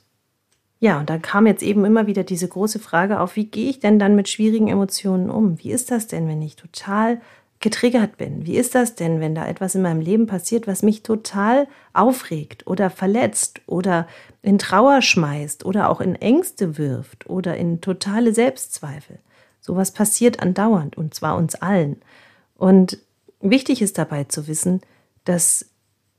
ja, 0.86 1.00
und 1.00 1.10
da 1.10 1.18
kam 1.18 1.48
jetzt 1.48 1.64
eben 1.64 1.84
immer 1.84 2.06
wieder 2.06 2.24
diese 2.24 2.48
große 2.48 2.78
Frage 2.78 3.20
auf, 3.20 3.36
wie 3.36 3.48
gehe 3.48 3.72
ich 3.72 3.80
denn 3.80 3.98
dann 3.98 4.16
mit 4.16 4.30
schwierigen 4.30 4.68
Emotionen 4.68 5.32
um? 5.32 5.58
Wie 5.64 5.72
ist 5.72 5.90
das 5.90 6.06
denn, 6.06 6.28
wenn 6.28 6.44
ich 6.44 6.56
total 6.56 7.20
getriggert 7.60 8.18
bin. 8.18 8.46
Wie 8.46 8.58
ist 8.58 8.76
das 8.76 8.94
denn, 8.94 9.20
wenn 9.20 9.34
da 9.34 9.48
etwas 9.48 9.74
in 9.74 9.82
meinem 9.82 10.02
Leben 10.02 10.28
passiert, 10.28 10.68
was 10.68 10.84
mich 10.84 11.02
total 11.02 11.68
aufregt 11.94 12.68
oder 12.68 12.92
verletzt 12.92 13.62
oder 13.66 14.08
in 14.44 14.60
Trauer 14.60 15.02
schmeißt 15.02 15.66
oder 15.66 15.90
auch 15.90 16.00
in 16.00 16.14
Ängste 16.14 16.78
wirft 16.78 17.28
oder 17.28 17.58
in 17.58 17.82
totale 17.82 18.36
Selbstzweifel? 18.36 19.18
Sowas 19.62 19.92
passiert 19.92 20.42
andauernd 20.42 20.96
und 20.96 21.16
zwar 21.16 21.38
uns 21.38 21.56
allen. 21.56 22.04
Und 22.56 23.00
wichtig 23.40 23.82
ist 23.82 23.98
dabei 23.98 24.26
zu 24.26 24.48
wissen, 24.48 24.82
dass, 25.24 25.66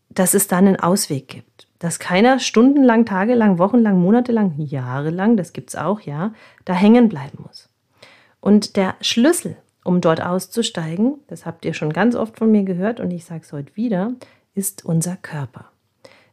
dass 0.08 0.34
es 0.34 0.48
da 0.48 0.56
einen 0.56 0.80
Ausweg 0.80 1.28
gibt. 1.28 1.65
Dass 1.78 1.98
keiner 1.98 2.38
stundenlang, 2.38 3.04
tagelang, 3.04 3.58
wochenlang, 3.58 4.00
monatelang, 4.00 4.54
jahrelang, 4.58 5.36
das 5.36 5.52
gibt 5.52 5.70
es 5.70 5.76
auch, 5.76 6.00
ja, 6.00 6.32
da 6.64 6.72
hängen 6.72 7.08
bleiben 7.08 7.38
muss. 7.42 7.68
Und 8.40 8.76
der 8.76 8.94
Schlüssel 9.00 9.56
um 9.86 10.00
dort 10.00 10.20
auszusteigen, 10.20 11.20
das 11.28 11.46
habt 11.46 11.64
ihr 11.64 11.72
schon 11.72 11.92
ganz 11.92 12.16
oft 12.16 12.36
von 12.38 12.50
mir 12.50 12.64
gehört 12.64 12.98
und 12.98 13.10
ich 13.12 13.24
sage 13.24 13.42
es 13.44 13.52
heute 13.52 13.76
wieder, 13.76 14.12
ist 14.54 14.84
unser 14.84 15.16
Körper. 15.16 15.66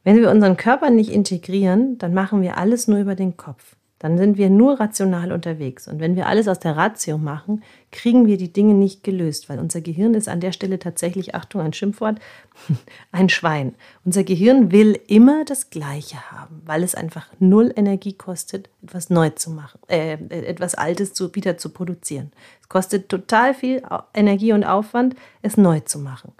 Wenn 0.03 0.17
wir 0.17 0.31
unseren 0.31 0.57
Körper 0.57 0.89
nicht 0.89 1.11
integrieren, 1.11 1.97
dann 1.97 2.13
machen 2.13 2.41
wir 2.41 2.57
alles 2.57 2.87
nur 2.87 2.99
über 2.99 3.15
den 3.15 3.37
Kopf. 3.37 3.75
Dann 4.03 4.17
sind 4.17 4.37
wir 4.37 4.49
nur 4.49 4.81
rational 4.81 5.31
unterwegs. 5.31 5.87
Und 5.87 6.01
wenn 6.01 6.17
wir 6.17 6.27
alles 6.27 6.49
aus 6.49 6.59
der 6.59 6.75
Ratio 6.75 7.17
machen, 7.17 7.63
kriegen 7.89 8.27
wir 8.27 8.35
die 8.35 8.51
Dinge 8.51 8.73
nicht 8.73 9.01
gelöst, 9.01 9.47
weil 9.47 9.59
unser 9.59 9.79
Gehirn 9.79 10.13
ist 10.13 10.27
an 10.27 10.41
der 10.41 10.51
Stelle 10.51 10.77
tatsächlich, 10.77 11.35
Achtung, 11.35 11.61
ein 11.61 11.71
Schimpfwort, 11.71 12.19
ein 13.13 13.29
Schwein. 13.29 13.75
Unser 14.03 14.25
Gehirn 14.25 14.73
will 14.73 14.99
immer 15.07 15.45
das 15.45 15.69
Gleiche 15.69 16.17
haben, 16.31 16.61
weil 16.65 16.83
es 16.83 16.95
einfach 16.95 17.27
null 17.39 17.71
Energie 17.77 18.11
kostet, 18.11 18.69
etwas 18.83 19.09
neu 19.09 19.29
zu 19.29 19.51
machen, 19.51 19.79
äh, 19.87 20.17
etwas 20.29 20.75
Altes 20.75 21.13
zu, 21.13 21.33
wieder 21.33 21.57
zu 21.57 21.69
produzieren. 21.69 22.33
Es 22.59 22.67
kostet 22.67 23.07
total 23.07 23.53
viel 23.53 23.83
Energie 24.13 24.51
und 24.51 24.65
Aufwand, 24.65 25.15
es 25.41 25.55
neu 25.55 25.79
zu 25.79 25.97
machen. 25.97 26.33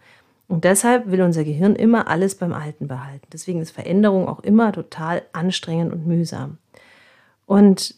Und 0.49 0.65
deshalb 0.65 1.09
will 1.09 1.21
unser 1.21 1.45
Gehirn 1.45 1.77
immer 1.77 2.09
alles 2.09 2.35
beim 2.35 2.51
Alten 2.51 2.89
behalten. 2.89 3.25
Deswegen 3.31 3.61
ist 3.61 3.71
Veränderung 3.71 4.27
auch 4.27 4.41
immer 4.41 4.73
total 4.73 5.21
anstrengend 5.31 5.93
und 5.93 6.05
mühsam. 6.05 6.57
Und, 7.45 7.95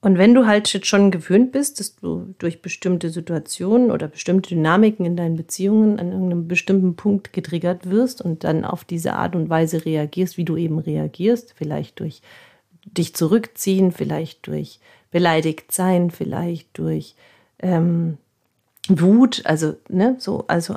und 0.00 0.18
wenn 0.18 0.34
du 0.34 0.46
halt 0.46 0.68
schon 0.86 1.10
gewöhnt 1.10 1.52
bist, 1.52 1.80
dass 1.80 1.96
du 1.96 2.34
durch 2.38 2.62
bestimmte 2.62 3.10
Situationen 3.10 3.90
oder 3.90 4.08
bestimmte 4.08 4.50
Dynamiken 4.50 5.06
in 5.06 5.16
deinen 5.16 5.36
Beziehungen 5.36 5.98
an 5.98 6.12
irgendeinem 6.12 6.48
bestimmten 6.48 6.96
Punkt 6.96 7.32
getriggert 7.32 7.90
wirst 7.90 8.22
und 8.22 8.44
dann 8.44 8.64
auf 8.64 8.84
diese 8.84 9.14
Art 9.14 9.34
und 9.34 9.48
Weise 9.48 9.84
reagierst, 9.84 10.36
wie 10.36 10.44
du 10.44 10.56
eben 10.56 10.78
reagierst, 10.78 11.54
vielleicht 11.56 12.00
durch 12.00 12.22
dich 12.84 13.14
zurückziehen, 13.14 13.92
vielleicht 13.92 14.46
durch 14.46 14.78
beleidigt 15.10 15.72
sein, 15.72 16.10
vielleicht 16.10 16.76
durch 16.76 17.14
ähm, 17.60 18.18
Wut, 18.88 19.42
also 19.46 19.76
ne, 19.88 20.16
so, 20.18 20.44
also 20.48 20.76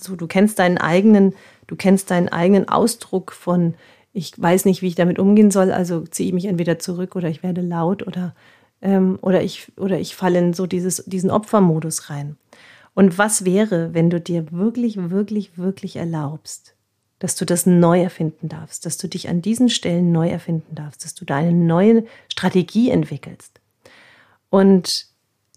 so, 0.00 0.16
du 0.16 0.26
kennst 0.26 0.58
deinen 0.58 0.78
eigenen, 0.78 1.34
du 1.68 1.76
kennst 1.76 2.10
deinen 2.10 2.28
eigenen 2.28 2.68
Ausdruck 2.68 3.30
von 3.32 3.74
ich 4.14 4.40
weiß 4.40 4.64
nicht, 4.64 4.80
wie 4.80 4.86
ich 4.86 4.94
damit 4.94 5.18
umgehen 5.18 5.50
soll, 5.50 5.72
also 5.72 6.00
ziehe 6.02 6.28
ich 6.28 6.34
mich 6.34 6.46
entweder 6.46 6.78
zurück 6.78 7.16
oder 7.16 7.28
ich 7.28 7.42
werde 7.42 7.60
laut 7.60 8.06
oder, 8.06 8.34
ähm, 8.80 9.18
oder, 9.20 9.42
ich, 9.42 9.72
oder 9.76 9.98
ich 9.98 10.14
falle 10.14 10.38
in 10.38 10.52
so 10.54 10.66
dieses, 10.66 11.04
diesen 11.04 11.30
Opfermodus 11.30 12.08
rein. 12.08 12.36
Und 12.94 13.18
was 13.18 13.44
wäre, 13.44 13.92
wenn 13.92 14.10
du 14.10 14.20
dir 14.20 14.52
wirklich, 14.52 15.10
wirklich, 15.10 15.58
wirklich 15.58 15.96
erlaubst, 15.96 16.76
dass 17.18 17.34
du 17.34 17.44
das 17.44 17.66
neu 17.66 18.02
erfinden 18.02 18.48
darfst, 18.48 18.86
dass 18.86 18.98
du 18.98 19.08
dich 19.08 19.28
an 19.28 19.42
diesen 19.42 19.68
Stellen 19.68 20.12
neu 20.12 20.28
erfinden 20.28 20.76
darfst, 20.76 21.04
dass 21.04 21.14
du 21.14 21.24
da 21.24 21.36
eine 21.36 21.52
neue 21.52 22.04
Strategie 22.28 22.90
entwickelst. 22.90 23.60
Und 24.48 25.08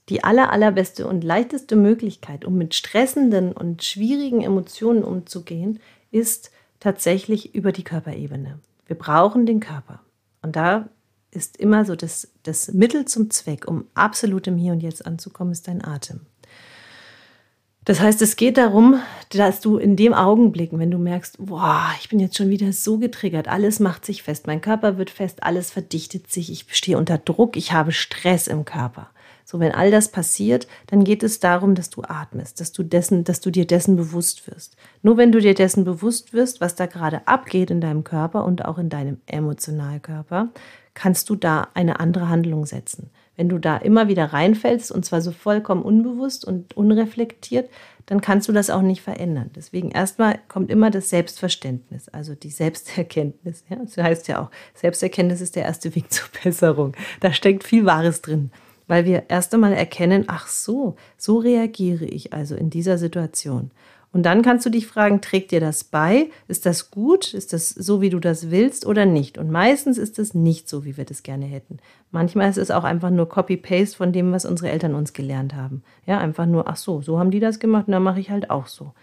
die 0.09 0.23
aller, 0.23 0.51
allerbeste 0.51 1.05
und 1.05 1.23
leichteste 1.23 1.75
Möglichkeit, 1.75 2.43
um 2.43 2.57
mit 2.57 2.73
stressenden 2.73 3.51
und 3.51 3.83
schwierigen 3.83 4.41
Emotionen 4.41 5.03
umzugehen, 5.03 5.79
ist, 6.09 6.49
tatsächlich 6.79 7.55
über 7.55 7.71
die 7.71 7.83
Körperebene. 7.83 8.59
Wir 8.85 8.97
brauchen 8.97 9.45
den 9.45 9.59
Körper. 9.59 10.01
Und 10.41 10.55
da 10.55 10.89
ist 11.31 11.57
immer 11.57 11.85
so 11.85 11.95
das, 11.95 12.31
das 12.43 12.71
Mittel 12.73 13.05
zum 13.05 13.29
Zweck, 13.29 13.67
um 13.67 13.85
absolut 13.93 14.47
im 14.47 14.57
Hier 14.57 14.73
und 14.73 14.81
Jetzt 14.81 15.05
anzukommen, 15.05 15.51
ist 15.51 15.67
dein 15.67 15.83
Atem. 15.83 16.21
Das 17.87 18.01
heißt, 18.01 18.21
es 18.21 18.35
geht 18.35 18.57
darum, 18.57 18.99
dass 19.29 19.61
du 19.61 19.77
in 19.77 19.95
dem 19.95 20.13
Augenblick, 20.13 20.71
wenn 20.73 20.91
du 20.91 20.97
merkst, 20.97 21.37
boah, 21.39 21.89
ich 22.01 22.09
bin 22.09 22.19
jetzt 22.19 22.35
schon 22.35 22.49
wieder 22.49 22.73
so 22.73 22.97
getriggert, 22.97 23.47
alles 23.47 23.79
macht 23.79 24.05
sich 24.05 24.23
fest, 24.23 24.45
mein 24.45 24.59
Körper 24.59 24.97
wird 24.97 25.09
fest, 25.09 25.43
alles 25.43 25.71
verdichtet 25.71 26.29
sich, 26.29 26.51
ich 26.51 26.65
stehe 26.75 26.97
unter 26.97 27.17
Druck, 27.17 27.55
ich 27.55 27.71
habe 27.71 27.93
Stress 27.93 28.47
im 28.47 28.65
Körper. 28.65 29.09
So, 29.49 29.61
wenn 29.61 29.71
all 29.71 29.91
das 29.91 30.09
passiert, 30.09 30.67
dann 30.87 31.05
geht 31.05 31.23
es 31.23 31.39
darum, 31.39 31.73
dass 31.73 31.89
du 31.89 32.01
atmest, 32.01 32.59
dass 32.59 32.73
du 32.73 32.83
dessen, 32.83 33.23
dass 33.23 33.39
du 33.39 33.49
dir 33.49 33.65
dessen 33.65 33.95
bewusst 33.95 34.45
wirst. 34.51 34.75
Nur 35.03 35.15
wenn 35.15 35.31
du 35.31 35.39
dir 35.39 35.53
dessen 35.53 35.85
bewusst 35.85 36.33
wirst, 36.33 36.59
was 36.59 36.75
da 36.75 36.85
gerade 36.85 37.25
abgeht 37.29 37.71
in 37.71 37.79
deinem 37.79 38.03
Körper 38.03 38.43
und 38.43 38.65
auch 38.65 38.77
in 38.77 38.89
deinem 38.89 39.21
Emotionalkörper, 39.25 40.49
kannst 40.95 41.29
du 41.29 41.37
da 41.37 41.69
eine 41.75 42.01
andere 42.01 42.27
Handlung 42.27 42.65
setzen. 42.65 43.09
Wenn 43.37 43.47
du 43.47 43.57
da 43.57 43.77
immer 43.77 44.09
wieder 44.09 44.25
reinfällst 44.33 44.91
und 44.91 45.05
zwar 45.05 45.21
so 45.21 45.31
vollkommen 45.31 45.83
unbewusst 45.83 46.43
und 46.43 46.75
unreflektiert, 46.75 47.69
dann 48.05 48.19
kannst 48.19 48.49
du 48.49 48.51
das 48.51 48.69
auch 48.69 48.81
nicht 48.81 49.01
verändern. 49.01 49.51
Deswegen 49.55 49.91
erstmal 49.91 50.39
kommt 50.49 50.69
immer 50.69 50.91
das 50.91 51.09
Selbstverständnis, 51.09 52.09
also 52.09 52.35
die 52.35 52.49
Selbsterkenntnis. 52.49 53.63
Ja? 53.69 53.77
Das 53.77 53.95
heißt 53.95 54.27
ja 54.27 54.41
auch, 54.41 54.51
Selbsterkenntnis 54.73 55.39
ist 55.39 55.55
der 55.55 55.63
erste 55.63 55.95
Weg 55.95 56.11
zur 56.11 56.27
Besserung. 56.43 56.97
Da 57.21 57.31
steckt 57.31 57.63
viel 57.63 57.85
Wahres 57.85 58.21
drin 58.21 58.51
weil 58.87 59.05
wir 59.05 59.25
erst 59.29 59.53
einmal 59.53 59.73
erkennen, 59.73 60.25
ach 60.27 60.47
so, 60.47 60.95
so 61.17 61.37
reagiere 61.37 62.05
ich 62.05 62.33
also 62.33 62.55
in 62.55 62.69
dieser 62.69 62.97
Situation. 62.97 63.71
Und 64.13 64.23
dann 64.23 64.41
kannst 64.41 64.65
du 64.65 64.69
dich 64.69 64.87
fragen, 64.87 65.21
trägt 65.21 65.51
dir 65.51 65.59
das 65.59 65.83
bei? 65.83 66.29
Ist 66.47 66.65
das 66.65 66.91
gut? 66.91 67.33
Ist 67.33 67.53
das 67.53 67.69
so, 67.69 68.01
wie 68.01 68.09
du 68.09 68.19
das 68.19 68.49
willst 68.49 68.85
oder 68.85 69.05
nicht? 69.05 69.37
Und 69.37 69.51
meistens 69.51 69.97
ist 69.97 70.17
es 70.17 70.33
nicht 70.33 70.69
so, 70.69 70.85
wie 70.85 70.97
wir 70.97 71.05
das 71.05 71.23
gerne 71.23 71.45
hätten. 71.45 71.77
Manchmal 72.11 72.49
ist 72.49 72.57
es 72.57 72.71
auch 72.71 72.85
einfach 72.85 73.09
nur 73.09 73.27
Copy-Paste 73.27 73.97
von 73.97 74.13
dem, 74.13 74.31
was 74.31 74.45
unsere 74.45 74.71
Eltern 74.71 74.95
uns 74.95 75.13
gelernt 75.13 75.53
haben. 75.53 75.83
Ja, 76.05 76.19
einfach 76.19 76.45
nur, 76.45 76.67
ach 76.67 76.77
so, 76.77 77.01
so 77.01 77.19
haben 77.19 77.31
die 77.31 77.41
das 77.41 77.59
gemacht 77.59 77.87
und 77.87 77.91
dann 77.91 78.01
mache 78.01 78.19
ich 78.19 78.31
halt 78.31 78.49
auch 78.49 78.67
so. 78.67 78.93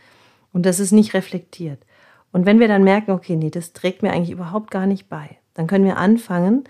Und 0.52 0.64
das 0.66 0.80
ist 0.80 0.92
nicht 0.92 1.14
reflektiert. 1.14 1.80
Und 2.32 2.46
wenn 2.46 2.58
wir 2.58 2.68
dann 2.68 2.82
merken, 2.82 3.12
okay, 3.12 3.36
nee, 3.36 3.50
das 3.50 3.74
trägt 3.74 4.02
mir 4.02 4.12
eigentlich 4.12 4.30
überhaupt 4.30 4.70
gar 4.70 4.86
nicht 4.86 5.08
bei, 5.08 5.38
dann 5.52 5.66
können 5.66 5.84
wir 5.84 5.98
anfangen, 5.98 6.64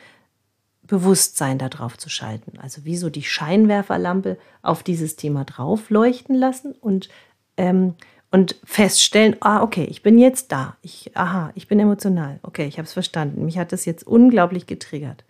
Bewusstsein 0.86 1.58
darauf 1.58 1.96
zu 1.96 2.08
schalten. 2.08 2.58
Also 2.60 2.84
wie 2.84 2.96
so 2.96 3.10
die 3.10 3.22
Scheinwerferlampe 3.22 4.38
auf 4.62 4.82
dieses 4.82 5.16
Thema 5.16 5.44
drauf 5.44 5.90
leuchten 5.90 6.34
lassen 6.34 6.72
und, 6.72 7.08
ähm, 7.56 7.94
und 8.30 8.56
feststellen, 8.64 9.36
ah, 9.40 9.62
okay, 9.62 9.84
ich 9.84 10.02
bin 10.02 10.18
jetzt 10.18 10.52
da. 10.52 10.76
Ich, 10.82 11.16
aha, 11.16 11.50
ich 11.54 11.68
bin 11.68 11.80
emotional. 11.80 12.38
Okay, 12.42 12.66
ich 12.66 12.78
habe 12.78 12.86
es 12.86 12.92
verstanden. 12.92 13.44
Mich 13.44 13.58
hat 13.58 13.72
das 13.72 13.84
jetzt 13.84 14.06
unglaublich 14.06 14.66
getriggert. 14.66 15.24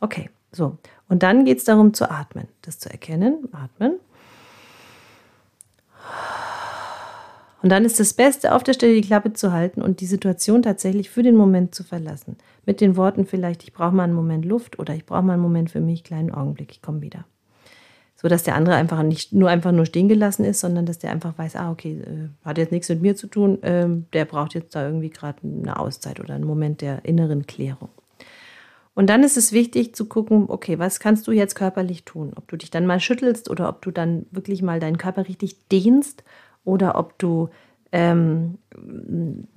Okay, 0.00 0.30
so. 0.52 0.78
Und 1.08 1.22
dann 1.22 1.44
geht 1.44 1.58
es 1.58 1.64
darum 1.64 1.94
zu 1.94 2.10
atmen, 2.10 2.48
das 2.62 2.78
zu 2.78 2.90
erkennen. 2.90 3.48
Atmen. 3.52 3.94
Und 7.62 7.70
dann 7.70 7.84
ist 7.84 7.98
das 7.98 8.14
Beste, 8.14 8.54
auf 8.54 8.62
der 8.62 8.74
Stelle 8.74 8.94
die 8.94 9.06
Klappe 9.06 9.32
zu 9.32 9.52
halten 9.52 9.82
und 9.82 10.00
die 10.00 10.06
Situation 10.06 10.62
tatsächlich 10.62 11.10
für 11.10 11.22
den 11.22 11.34
Moment 11.34 11.74
zu 11.74 11.82
verlassen. 11.82 12.36
Mit 12.68 12.82
den 12.82 12.98
Worten 12.98 13.24
vielleicht, 13.24 13.62
ich 13.62 13.72
brauche 13.72 13.94
mal 13.94 14.02
einen 14.02 14.12
Moment 14.12 14.44
Luft 14.44 14.78
oder 14.78 14.94
ich 14.94 15.06
brauche 15.06 15.22
mal 15.22 15.32
einen 15.32 15.42
Moment 15.42 15.70
für 15.70 15.80
mich, 15.80 16.04
kleinen 16.04 16.30
Augenblick, 16.30 16.70
ich 16.70 16.82
komme 16.82 17.00
wieder. 17.00 17.24
So 18.14 18.28
dass 18.28 18.42
der 18.42 18.56
andere 18.56 18.74
einfach 18.74 19.02
nicht 19.02 19.32
nur 19.32 19.48
einfach 19.48 19.72
nur 19.72 19.86
stehen 19.86 20.06
gelassen 20.06 20.44
ist, 20.44 20.60
sondern 20.60 20.84
dass 20.84 20.98
der 20.98 21.10
einfach 21.10 21.38
weiß, 21.38 21.56
ah, 21.56 21.70
okay, 21.70 21.98
äh, 21.98 22.28
hat 22.44 22.58
jetzt 22.58 22.70
nichts 22.70 22.90
mit 22.90 23.00
mir 23.00 23.16
zu 23.16 23.26
tun, 23.26 23.62
äh, 23.62 23.86
der 24.12 24.26
braucht 24.26 24.52
jetzt 24.52 24.74
da 24.74 24.84
irgendwie 24.84 25.08
gerade 25.08 25.38
eine 25.44 25.80
Auszeit 25.80 26.20
oder 26.20 26.34
einen 26.34 26.44
Moment 26.44 26.82
der 26.82 27.06
inneren 27.06 27.46
Klärung. 27.46 27.88
Und 28.94 29.08
dann 29.08 29.24
ist 29.24 29.38
es 29.38 29.52
wichtig 29.52 29.94
zu 29.94 30.04
gucken, 30.04 30.44
okay, 30.48 30.78
was 30.78 31.00
kannst 31.00 31.26
du 31.26 31.32
jetzt 31.32 31.54
körperlich 31.54 32.04
tun? 32.04 32.32
Ob 32.36 32.48
du 32.48 32.58
dich 32.58 32.70
dann 32.70 32.84
mal 32.84 33.00
schüttelst 33.00 33.48
oder 33.48 33.70
ob 33.70 33.80
du 33.80 33.90
dann 33.92 34.26
wirklich 34.30 34.60
mal 34.60 34.78
deinen 34.78 34.98
Körper 34.98 35.26
richtig 35.26 35.56
dehnst 35.68 36.22
oder 36.66 36.98
ob 36.98 37.18
du 37.18 37.48
ähm, 37.92 38.58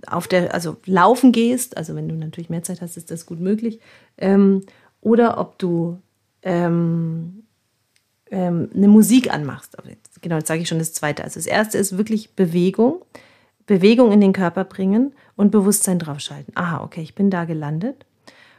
auf 0.07 0.27
der, 0.27 0.53
also 0.53 0.77
laufen 0.85 1.31
gehst, 1.31 1.77
also 1.77 1.95
wenn 1.95 2.07
du 2.07 2.15
natürlich 2.15 2.49
mehr 2.49 2.63
Zeit 2.63 2.81
hast, 2.81 2.97
ist 2.97 3.11
das 3.11 3.25
gut 3.25 3.39
möglich, 3.39 3.79
ähm, 4.17 4.61
oder 5.01 5.37
ob 5.37 5.57
du 5.59 5.99
ähm, 6.43 7.43
ähm 8.29 8.69
eine 8.73 8.87
Musik 8.87 9.33
anmachst. 9.33 9.77
Genau, 10.21 10.37
jetzt 10.37 10.47
sage 10.47 10.61
ich 10.61 10.69
schon 10.69 10.79
das 10.79 10.93
Zweite. 10.93 11.23
Also 11.23 11.39
das 11.39 11.47
Erste 11.47 11.77
ist 11.77 11.97
wirklich 11.97 12.35
Bewegung, 12.35 13.01
Bewegung 13.65 14.11
in 14.11 14.21
den 14.21 14.33
Körper 14.33 14.63
bringen 14.63 15.13
und 15.35 15.51
Bewusstsein 15.51 15.99
draufschalten. 15.99 16.55
Aha, 16.55 16.83
okay, 16.83 17.01
ich 17.01 17.15
bin 17.15 17.29
da 17.29 17.45
gelandet 17.45 18.05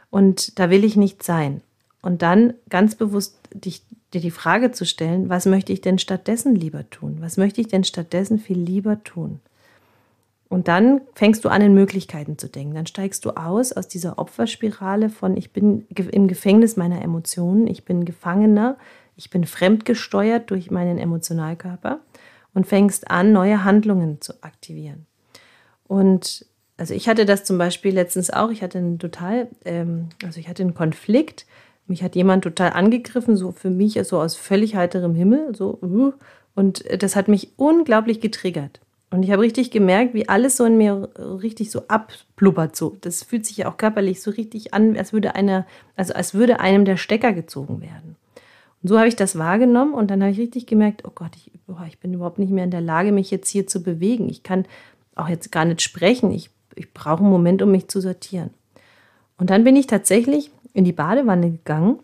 und 0.09 0.59
da 0.59 0.69
will 0.69 0.83
ich 0.83 0.95
nicht 0.95 1.23
sein. 1.23 1.61
Und 2.01 2.21
dann 2.21 2.53
ganz 2.69 2.95
bewusst 2.95 3.39
dich 3.53 3.81
dir 4.13 4.21
die 4.21 4.31
Frage 4.31 4.71
zu 4.71 4.85
stellen, 4.85 5.29
was 5.29 5.45
möchte 5.45 5.73
ich 5.73 5.81
denn 5.81 5.97
stattdessen 5.97 6.55
lieber 6.55 6.89
tun? 6.89 7.17
Was 7.19 7.37
möchte 7.37 7.61
ich 7.61 7.67
denn 7.67 7.83
stattdessen 7.83 8.39
viel 8.39 8.59
lieber 8.59 9.03
tun? 9.03 9.39
Und 10.53 10.67
dann 10.67 11.01
fängst 11.15 11.43
du 11.43 11.49
an, 11.49 11.61
in 11.61 11.73
Möglichkeiten 11.73 12.37
zu 12.37 12.47
denken. 12.47 12.75
Dann 12.75 12.85
steigst 12.85 13.25
du 13.25 13.31
aus 13.31 13.73
aus 13.73 13.87
dieser 13.87 14.19
Opferspirale 14.19 15.09
von 15.09 15.35
ich 15.35 15.51
bin 15.51 15.87
im 15.89 16.27
Gefängnis 16.27 16.77
meiner 16.77 17.01
Emotionen, 17.01 17.65
ich 17.65 17.85
bin 17.85 18.05
Gefangener, 18.05 18.77
ich 19.15 19.31
bin 19.31 19.45
fremdgesteuert 19.45 20.51
durch 20.51 20.69
meinen 20.69 20.99
Emotionalkörper 20.99 22.01
und 22.53 22.67
fängst 22.67 23.09
an, 23.09 23.31
neue 23.31 23.63
Handlungen 23.63 24.21
zu 24.21 24.43
aktivieren. 24.43 25.07
Und 25.87 26.45
also 26.77 26.93
ich 26.93 27.09
hatte 27.09 27.25
das 27.25 27.43
zum 27.43 27.57
Beispiel 27.57 27.93
letztens 27.93 28.29
auch, 28.29 28.51
ich 28.51 28.61
hatte 28.61 28.77
einen 28.77 28.99
total, 28.99 29.47
ähm, 29.65 30.09
also 30.23 30.39
ich 30.39 30.47
hatte 30.47 30.61
einen 30.61 30.75
Konflikt 30.75 31.47
mich 31.85 32.03
hat 32.03 32.15
jemand 32.15 32.43
total 32.43 32.71
angegriffen, 32.71 33.35
so 33.35 33.51
für 33.51 33.69
mich, 33.69 33.99
so 34.05 34.19
aus 34.19 34.35
völlig 34.35 34.75
heiterem 34.75 35.15
Himmel, 35.15 35.53
so, 35.53 35.79
uh, 35.81 36.13
und 36.55 36.83
das 37.01 37.15
hat 37.15 37.27
mich 37.27 37.53
unglaublich 37.57 38.21
getriggert. 38.21 38.79
Und 39.13 39.21
ich 39.21 39.31
habe 39.31 39.43
richtig 39.43 39.69
gemerkt, 39.69 40.15
wie 40.15 40.27
alles 40.27 40.57
so 40.57 40.65
in 40.65 40.75
mir 40.75 41.07
richtig 41.19 41.69
so 41.69 41.83
abblubbert. 41.87 42.75
So. 42.75 42.97
Das 43.01 43.21
fühlt 43.21 43.45
sich 43.45 43.57
ja 43.57 43.71
auch 43.71 43.77
körperlich 43.77 44.23
so 44.23 44.31
richtig 44.31 44.73
an, 44.73 44.97
als 44.97 45.13
würde 45.13 45.35
einer, 45.35 45.67
also 45.95 46.15
als 46.15 46.33
würde 46.33 46.59
einem 46.59 46.83
der 46.83 46.97
Stecker 46.97 47.31
gezogen 47.31 47.79
werden. 47.79 48.15
Und 48.81 48.89
so 48.89 48.97
habe 48.97 49.07
ich 49.07 49.15
das 49.15 49.37
wahrgenommen 49.37 49.93
und 49.93 50.09
dann 50.09 50.23
habe 50.23 50.31
ich 50.31 50.39
richtig 50.39 50.65
gemerkt, 50.65 51.03
oh 51.05 51.11
Gott, 51.13 51.29
ich, 51.35 51.51
oh, 51.67 51.75
ich 51.87 51.99
bin 51.99 52.15
überhaupt 52.15 52.39
nicht 52.39 52.49
mehr 52.49 52.63
in 52.63 52.71
der 52.71 52.81
Lage, 52.81 53.11
mich 53.11 53.29
jetzt 53.29 53.49
hier 53.49 53.67
zu 53.67 53.83
bewegen. 53.83 54.29
Ich 54.29 54.41
kann 54.41 54.65
auch 55.13 55.29
jetzt 55.29 55.51
gar 55.51 55.65
nicht 55.65 55.83
sprechen. 55.83 56.31
Ich, 56.31 56.49
ich 56.73 56.91
brauche 56.91 57.19
einen 57.19 57.29
Moment, 57.29 57.61
um 57.61 57.69
mich 57.69 57.89
zu 57.89 58.01
sortieren. 58.01 58.49
Und 59.37 59.51
dann 59.51 59.63
bin 59.63 59.75
ich 59.75 59.85
tatsächlich 59.85 60.49
in 60.73 60.85
die 60.85 60.91
Badewanne 60.91 61.51
gegangen, 61.51 61.99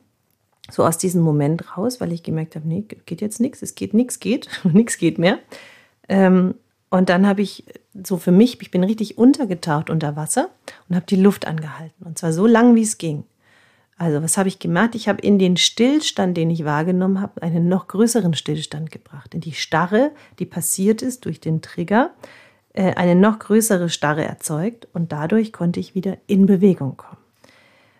so 0.70 0.86
aus 0.86 1.00
diesem 1.00 1.24
Moment 1.24 1.76
raus, 1.76 2.00
weil 2.02 2.14
ich 2.14 2.22
gemerkt 2.22 2.56
habe, 2.56 2.68
nee, 2.68 2.86
geht 3.08 3.22
jetzt 3.22 3.40
nichts, 3.40 3.64
es 3.64 3.74
geht 3.74 3.96
nichts, 3.96 4.20
geht, 4.20 4.48
nichts 4.64 5.00
geht 5.00 5.18
mehr. 5.18 5.40
Ähm, 6.08 6.54
und 6.90 7.10
dann 7.10 7.28
habe 7.28 7.42
ich 7.42 7.66
so 8.04 8.18
für 8.18 8.32
mich, 8.32 8.62
ich 8.62 8.72
bin 8.72 8.84
richtig 8.84 9.18
untergetaucht 9.18 9.90
unter 9.90 10.16
Wasser 10.16 10.50
und 10.88 10.96
habe 10.96 11.06
die 11.06 11.16
Luft 11.16 11.46
angehalten. 11.46 12.06
Und 12.06 12.18
zwar 12.18 12.34
so 12.34 12.48
lang, 12.48 12.76
wie 12.76 12.82
es 12.82 12.98
ging. 12.98 13.26
Also 13.98 14.24
was 14.24 14.38
habe 14.38 14.48
ich 14.48 14.60
gemacht? 14.60 14.96
Ich 14.96 15.10
habe 15.10 15.22
in 15.22 15.38
den 15.40 15.58
Stillstand, 15.58 16.38
den 16.38 16.50
ich 16.50 16.64
wahrgenommen 16.64 17.22
habe, 17.22 17.42
einen 17.42 17.68
noch 17.68 17.88
größeren 17.88 18.34
Stillstand 18.34 18.92
gebracht. 18.92 19.36
In 19.36 19.42
die 19.42 19.52
Starre, 19.52 20.12
die 20.40 20.46
passiert 20.46 21.02
ist 21.02 21.26
durch 21.26 21.42
den 21.42 21.62
Trigger, 21.62 22.12
äh, 22.74 22.94
eine 22.94 23.16
noch 23.16 23.40
größere 23.40 23.90
Starre 23.90 24.24
erzeugt 24.24 24.88
und 24.94 25.12
dadurch 25.12 25.52
konnte 25.52 25.82
ich 25.82 25.96
wieder 25.96 26.18
in 26.28 26.46
Bewegung 26.46 26.96
kommen. 26.96 27.18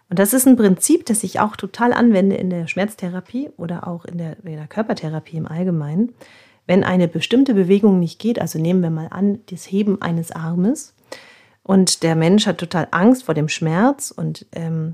Und 0.10 0.18
das 0.18 0.34
ist 0.34 0.48
ein 0.48 0.56
Prinzip, 0.56 1.06
das 1.06 1.24
ich 1.24 1.40
auch 1.40 1.56
total 1.56 1.94
anwende 1.94 2.36
in 2.36 2.50
der 2.50 2.68
Schmerztherapie 2.68 3.50
oder 3.58 3.88
auch 3.88 4.06
in 4.06 4.18
der, 4.18 4.38
in 4.44 4.56
der 4.56 4.68
Körpertherapie 4.68 5.38
im 5.38 5.48
Allgemeinen. 5.48 6.14
Wenn 6.70 6.84
eine 6.84 7.08
bestimmte 7.08 7.56
Bewegung 7.56 7.98
nicht 7.98 8.20
geht, 8.20 8.40
also 8.40 8.60
nehmen 8.60 8.84
wir 8.84 8.92
mal 8.92 9.08
an, 9.08 9.40
das 9.48 9.72
Heben 9.72 10.04
eines 10.04 10.32
Armes 10.32 10.94
und 11.64 12.04
der 12.04 12.14
Mensch 12.14 12.46
hat 12.46 12.60
total 12.60 12.88
Angst 12.92 13.24
vor 13.24 13.34
dem 13.34 13.50
Schmerz 13.50 14.12
und, 14.12 14.46
ähm, 14.52 14.94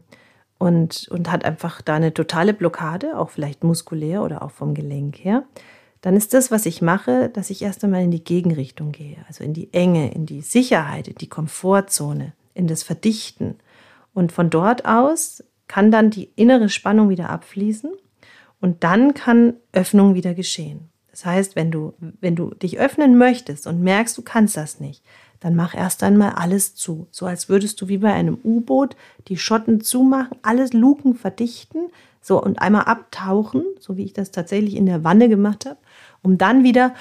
und, 0.57 1.09
und 1.09 1.29
hat 1.29 1.43
einfach 1.43 1.81
da 1.81 1.95
eine 1.95 2.13
totale 2.13 2.53
Blockade, 2.53 3.19
auch 3.19 3.29
vielleicht 3.29 3.65
muskulär 3.65 4.23
oder 4.23 4.41
auch 4.41 4.51
vom 4.51 4.73
Gelenk 4.73 5.17
her, 5.17 5.43
dann 5.99 6.15
ist 6.15 6.33
das, 6.33 6.49
was 6.49 6.65
ich 6.65 6.81
mache, 6.81 7.27
dass 7.27 7.49
ich 7.49 7.61
erst 7.61 7.83
einmal 7.83 8.03
in 8.03 8.11
die 8.11 8.23
Gegenrichtung 8.23 8.93
gehe, 8.93 9.17
also 9.27 9.43
in 9.43 9.51
die 9.51 9.73
Enge, 9.73 10.13
in 10.13 10.25
die 10.25 10.39
Sicherheit, 10.39 11.09
in 11.09 11.15
die 11.15 11.27
Komfortzone, 11.27 12.31
in 12.53 12.67
das 12.67 12.83
Verdichten. 12.83 13.55
Und 14.13 14.31
von 14.31 14.49
dort 14.49 14.85
aus 14.85 15.43
kann 15.67 15.91
dann 15.91 16.09
die 16.09 16.29
innere 16.37 16.69
Spannung 16.69 17.09
wieder 17.09 17.29
abfließen 17.31 17.91
und 18.61 18.85
dann 18.85 19.13
kann 19.13 19.55
Öffnung 19.73 20.15
wieder 20.15 20.33
geschehen. 20.33 20.89
Das 21.15 21.25
heißt, 21.25 21.55
wenn 21.55 21.71
du, 21.71 21.93
wenn 22.19 22.35
du 22.35 22.53
dich 22.53 22.77
öffnen 22.77 23.17
möchtest 23.17 23.67
und 23.67 23.81
merkst, 23.81 24.17
du 24.17 24.21
kannst 24.21 24.57
das 24.57 24.79
nicht, 24.81 25.01
dann 25.39 25.55
mach 25.55 25.73
erst 25.73 26.03
einmal 26.03 26.33
alles 26.33 26.75
zu. 26.75 27.07
So 27.09 27.25
als 27.25 27.49
würdest 27.49 27.79
du 27.79 27.87
wie 27.87 27.99
bei 27.99 28.13
einem 28.13 28.37
U-Boot 28.43 28.95
die 29.29 29.37
Schotten 29.37 29.81
zumachen, 29.81 30.37
alles 30.41 30.73
Luken 30.73 31.15
verdichten, 31.15 31.87
so 32.21 32.41
und 32.41 32.61
einmal 32.61 32.83
abtauchen, 32.83 33.63
so 33.79 33.97
wie 33.97 34.03
ich 34.03 34.13
das 34.13 34.31
tatsächlich 34.31 34.75
in 34.75 34.85
der 34.85 35.03
Wanne 35.03 35.29
gemacht 35.29 35.65
habe 35.65 35.77
um 36.25 36.37
dann 36.37 36.63
wieder 36.63 36.93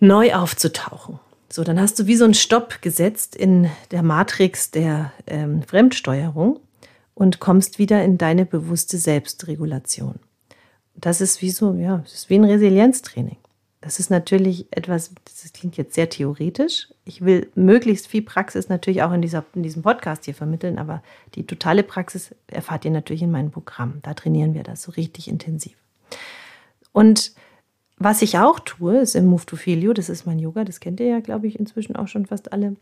neu 0.00 0.34
aufzutauchen. 0.34 1.20
So, 1.50 1.62
dann 1.62 1.78
hast 1.80 1.98
du 1.98 2.06
wie 2.06 2.16
so 2.16 2.24
einen 2.24 2.34
Stopp 2.34 2.80
gesetzt 2.80 3.36
in 3.36 3.68
der 3.90 4.02
Matrix 4.02 4.70
der 4.70 5.12
ähm, 5.26 5.62
Fremdsteuerung 5.62 6.58
und 7.14 7.38
kommst 7.38 7.78
wieder 7.78 8.02
in 8.02 8.18
deine 8.18 8.46
bewusste 8.46 8.98
Selbstregulation. 8.98 10.14
Das 10.94 11.20
ist 11.20 11.40
wie 11.42 11.50
so, 11.50 11.74
ja, 11.74 11.98
das 11.98 12.14
ist 12.14 12.30
wie 12.30 12.38
ein 12.38 12.44
Resilienztraining. 12.44 13.36
Das 13.80 13.98
ist 13.98 14.10
natürlich 14.10 14.66
etwas, 14.72 15.12
das 15.24 15.52
klingt 15.54 15.78
jetzt 15.78 15.94
sehr 15.94 16.10
theoretisch. 16.10 16.88
Ich 17.06 17.24
will 17.24 17.48
möglichst 17.54 18.08
viel 18.08 18.20
Praxis 18.20 18.68
natürlich 18.68 19.02
auch 19.02 19.12
in, 19.12 19.22
dieser, 19.22 19.44
in 19.54 19.62
diesem 19.62 19.82
Podcast 19.82 20.26
hier 20.26 20.34
vermitteln, 20.34 20.78
aber 20.78 21.02
die 21.34 21.46
totale 21.46 21.82
Praxis 21.82 22.34
erfahrt 22.46 22.84
ihr 22.84 22.90
natürlich 22.90 23.22
in 23.22 23.30
meinem 23.30 23.50
Programm. 23.50 24.00
Da 24.02 24.12
trainieren 24.12 24.52
wir 24.52 24.64
das 24.64 24.82
so 24.82 24.92
richtig 24.92 25.28
intensiv. 25.28 25.76
Und 26.92 27.32
was 27.96 28.20
ich 28.20 28.38
auch 28.38 28.60
tue, 28.60 28.98
ist 28.98 29.14
im 29.14 29.26
Move 29.26 29.46
to 29.46 29.56
You, 29.56 29.94
das 29.94 30.10
ist 30.10 30.26
mein 30.26 30.38
Yoga, 30.38 30.64
das 30.64 30.80
kennt 30.80 31.00
ihr 31.00 31.06
ja, 31.06 31.20
glaube 31.20 31.46
ich, 31.46 31.58
inzwischen 31.58 31.96
auch 31.96 32.08
schon 32.08 32.26
fast 32.26 32.52
alle. 32.52 32.76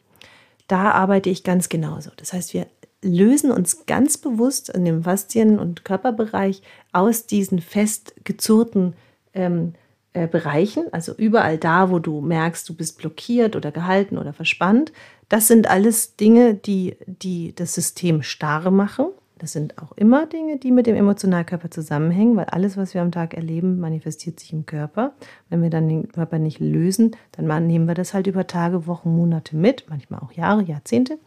Da 0.67 0.91
arbeite 0.91 1.31
ich 1.31 1.45
ganz 1.45 1.69
genauso. 1.69 2.11
Das 2.17 2.33
heißt, 2.33 2.55
wir 2.55 2.67
lösen 3.03 3.51
uns 3.51 3.87
ganz 3.87 4.19
bewusst 4.19 4.71
in 4.71 4.85
dem 4.85 5.05
Faszien- 5.05 5.59
und 5.59 5.85
Körperbereich 5.85 6.63
aus 6.93 7.27
diesen 7.27 7.61
fest 7.61 8.15
gezurrten 8.25 8.95
ähm, 9.35 9.75
äh, 10.15 10.27
Bereichen, 10.27 10.93
also 10.93 11.15
überall 11.15 11.59
da, 11.59 11.91
wo 11.91 11.99
du 11.99 12.21
merkst, 12.21 12.69
du 12.69 12.75
bist 12.75 12.99
blockiert 12.99 13.57
oder 13.57 13.71
gehalten 13.71 14.19
oder 14.19 14.33
verspannt. 14.33 14.93
Das 15.29 15.47
sind 15.47 15.69
alles 15.69 16.17
Dinge, 16.17 16.55
die, 16.55 16.97
die 17.07 17.55
das 17.55 17.75
System 17.75 18.23
starr 18.23 18.71
machen. 18.71 19.07
Das 19.39 19.53
sind 19.53 19.79
auch 19.79 19.93
immer 19.93 20.27
Dinge, 20.27 20.59
die 20.59 20.73
mit 20.73 20.87
dem 20.87 20.97
Emotionalkörper 20.97 21.71
zusammenhängen, 21.71 22.37
weil 22.37 22.47
alles, 22.47 22.77
was 22.77 22.95
wir 22.95 23.03
am 23.03 23.13
Tag 23.13 23.35
erleben, 23.35 23.79
manifestiert 23.79 24.41
sich 24.41 24.53
im 24.53 24.67
Körper. 24.67 25.13
Wenn 25.49 25.63
wir 25.63 25.71
dann 25.71 25.89
den 25.89 26.09
Körper 26.09 26.39
nicht 26.39 26.59
lösen, 26.59 27.15
dann 27.33 27.67
nehmen 27.67 27.87
wir 27.87 27.95
das 27.95 28.15
halt 28.15 28.27
über 28.27 28.47
Tage, 28.47 28.87
Wochen, 28.87 29.15
Monate 29.15 29.57
mit, 29.57 29.85
manchmal 29.89 30.21
auch 30.21 30.33
Jahre, 30.33 30.63
Jahrzehnte. 30.63 31.19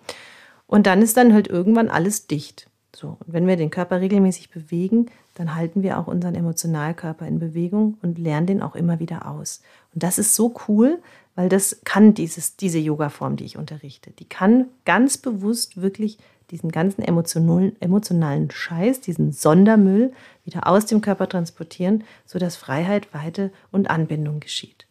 Und 0.71 0.87
dann 0.87 1.01
ist 1.01 1.17
dann 1.17 1.33
halt 1.33 1.49
irgendwann 1.49 1.89
alles 1.89 2.27
dicht. 2.27 2.69
So, 2.95 3.17
und 3.19 3.33
wenn 3.33 3.45
wir 3.45 3.57
den 3.57 3.71
Körper 3.71 3.99
regelmäßig 3.99 4.51
bewegen, 4.51 5.07
dann 5.35 5.53
halten 5.53 5.83
wir 5.83 5.99
auch 5.99 6.07
unseren 6.07 6.33
Emotionalkörper 6.33 7.27
in 7.27 7.39
Bewegung 7.39 7.97
und 8.01 8.17
lernen 8.17 8.47
den 8.47 8.61
auch 8.61 8.73
immer 8.75 8.97
wieder 8.99 9.27
aus. 9.27 9.61
Und 9.93 10.01
das 10.01 10.17
ist 10.17 10.33
so 10.33 10.55
cool, 10.69 10.99
weil 11.35 11.49
das 11.49 11.81
kann 11.83 12.13
dieses, 12.13 12.55
diese 12.55 12.79
Yoga-Form, 12.79 13.35
die 13.35 13.43
ich 13.43 13.57
unterrichte. 13.57 14.11
Die 14.11 14.29
kann 14.29 14.67
ganz 14.85 15.17
bewusst 15.17 15.81
wirklich 15.81 16.17
diesen 16.51 16.71
ganzen 16.71 17.01
emotionalen, 17.01 17.75
emotionalen 17.81 18.49
Scheiß, 18.49 19.01
diesen 19.01 19.33
Sondermüll 19.33 20.13
wieder 20.45 20.67
aus 20.67 20.85
dem 20.85 21.01
Körper 21.01 21.27
transportieren, 21.27 22.05
sodass 22.25 22.55
Freiheit, 22.55 23.13
Weite 23.13 23.51
und 23.73 23.89
Anbindung 23.89 24.39
geschieht. 24.39 24.85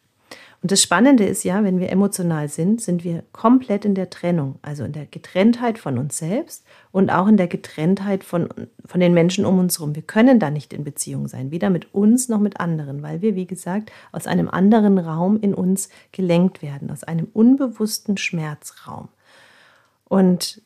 Und 0.61 0.71
das 0.71 0.83
Spannende 0.83 1.25
ist 1.25 1.43
ja, 1.43 1.63
wenn 1.63 1.79
wir 1.79 1.89
emotional 1.89 2.47
sind, 2.47 2.81
sind 2.81 3.03
wir 3.03 3.23
komplett 3.31 3.83
in 3.83 3.95
der 3.95 4.11
Trennung, 4.11 4.59
also 4.61 4.83
in 4.83 4.91
der 4.91 5.07
Getrenntheit 5.07 5.79
von 5.79 5.97
uns 5.97 6.19
selbst 6.19 6.63
und 6.91 7.09
auch 7.09 7.27
in 7.27 7.35
der 7.35 7.47
Getrenntheit 7.47 8.23
von, 8.23 8.47
von 8.85 8.99
den 8.99 9.15
Menschen 9.15 9.43
um 9.43 9.57
uns 9.57 9.79
herum. 9.79 9.95
Wir 9.95 10.03
können 10.03 10.39
da 10.39 10.51
nicht 10.51 10.71
in 10.71 10.83
Beziehung 10.83 11.27
sein, 11.27 11.49
weder 11.49 11.71
mit 11.71 11.95
uns 11.95 12.29
noch 12.29 12.39
mit 12.39 12.59
anderen, 12.59 13.01
weil 13.01 13.23
wir, 13.23 13.35
wie 13.35 13.47
gesagt, 13.47 13.91
aus 14.11 14.27
einem 14.27 14.49
anderen 14.49 14.99
Raum 14.99 15.39
in 15.41 15.55
uns 15.55 15.89
gelenkt 16.11 16.61
werden, 16.61 16.91
aus 16.91 17.03
einem 17.03 17.27
unbewussten 17.33 18.17
Schmerzraum. 18.17 19.09
Und 20.05 20.61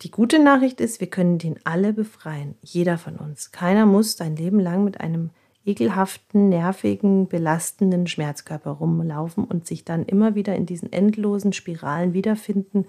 die 0.00 0.10
gute 0.10 0.42
Nachricht 0.42 0.80
ist, 0.80 1.00
wir 1.00 1.10
können 1.10 1.36
den 1.36 1.60
alle 1.64 1.92
befreien, 1.92 2.54
jeder 2.62 2.96
von 2.96 3.16
uns. 3.16 3.52
Keiner 3.52 3.84
muss 3.84 4.16
sein 4.16 4.36
Leben 4.36 4.58
lang 4.58 4.84
mit 4.84 5.02
einem 5.02 5.30
ekelhaften, 5.64 6.48
nervigen, 6.48 7.28
belastenden 7.28 8.06
Schmerzkörper 8.06 8.70
rumlaufen 8.70 9.44
und 9.44 9.66
sich 9.66 9.84
dann 9.84 10.04
immer 10.04 10.34
wieder 10.34 10.56
in 10.56 10.66
diesen 10.66 10.92
endlosen 10.92 11.52
Spiralen 11.52 12.12
wiederfinden, 12.14 12.86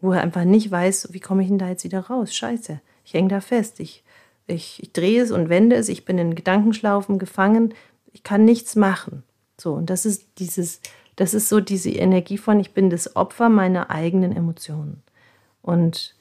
wo 0.00 0.12
er 0.12 0.20
einfach 0.20 0.44
nicht 0.44 0.70
weiß, 0.70 1.08
wie 1.12 1.20
komme 1.20 1.42
ich 1.42 1.48
denn 1.48 1.58
da 1.58 1.68
jetzt 1.68 1.84
wieder 1.84 2.00
raus? 2.00 2.34
Scheiße, 2.34 2.80
ich 3.04 3.14
hänge 3.14 3.28
da 3.28 3.40
fest, 3.40 3.80
ich, 3.80 4.04
ich, 4.46 4.82
ich 4.82 4.92
drehe 4.92 5.22
es 5.22 5.30
und 5.30 5.48
wende 5.48 5.76
es, 5.76 5.88
ich 5.88 6.04
bin 6.04 6.18
in 6.18 6.34
Gedankenschlaufen 6.34 7.18
gefangen, 7.18 7.74
ich 8.12 8.22
kann 8.22 8.44
nichts 8.44 8.76
machen. 8.76 9.24
So, 9.60 9.74
und 9.74 9.90
das 9.90 10.06
ist 10.06 10.26
dieses, 10.38 10.80
das 11.16 11.34
ist 11.34 11.48
so 11.48 11.60
diese 11.60 11.90
Energie 11.90 12.38
von, 12.38 12.60
ich 12.60 12.72
bin 12.72 12.90
das 12.90 13.16
Opfer 13.16 13.48
meiner 13.48 13.90
eigenen 13.90 14.34
Emotionen. 14.34 15.02
Und 15.60 16.16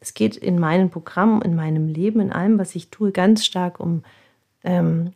es 0.00 0.12
geht 0.14 0.36
in 0.36 0.58
meinem 0.58 0.90
Programm, 0.90 1.40
in 1.42 1.54
meinem 1.54 1.88
Leben, 1.88 2.20
in 2.20 2.32
allem, 2.32 2.58
was 2.58 2.74
ich 2.74 2.90
tue, 2.90 3.10
ganz 3.10 3.44
stark 3.44 3.80
um, 3.80 4.04
ähm, 4.62 5.12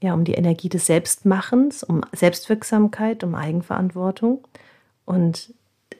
ja, 0.00 0.14
um 0.14 0.24
die 0.24 0.34
Energie 0.34 0.68
des 0.68 0.86
Selbstmachens, 0.86 1.82
um 1.82 2.02
Selbstwirksamkeit, 2.12 3.24
um 3.24 3.34
Eigenverantwortung. 3.34 4.46
Und 5.04 5.54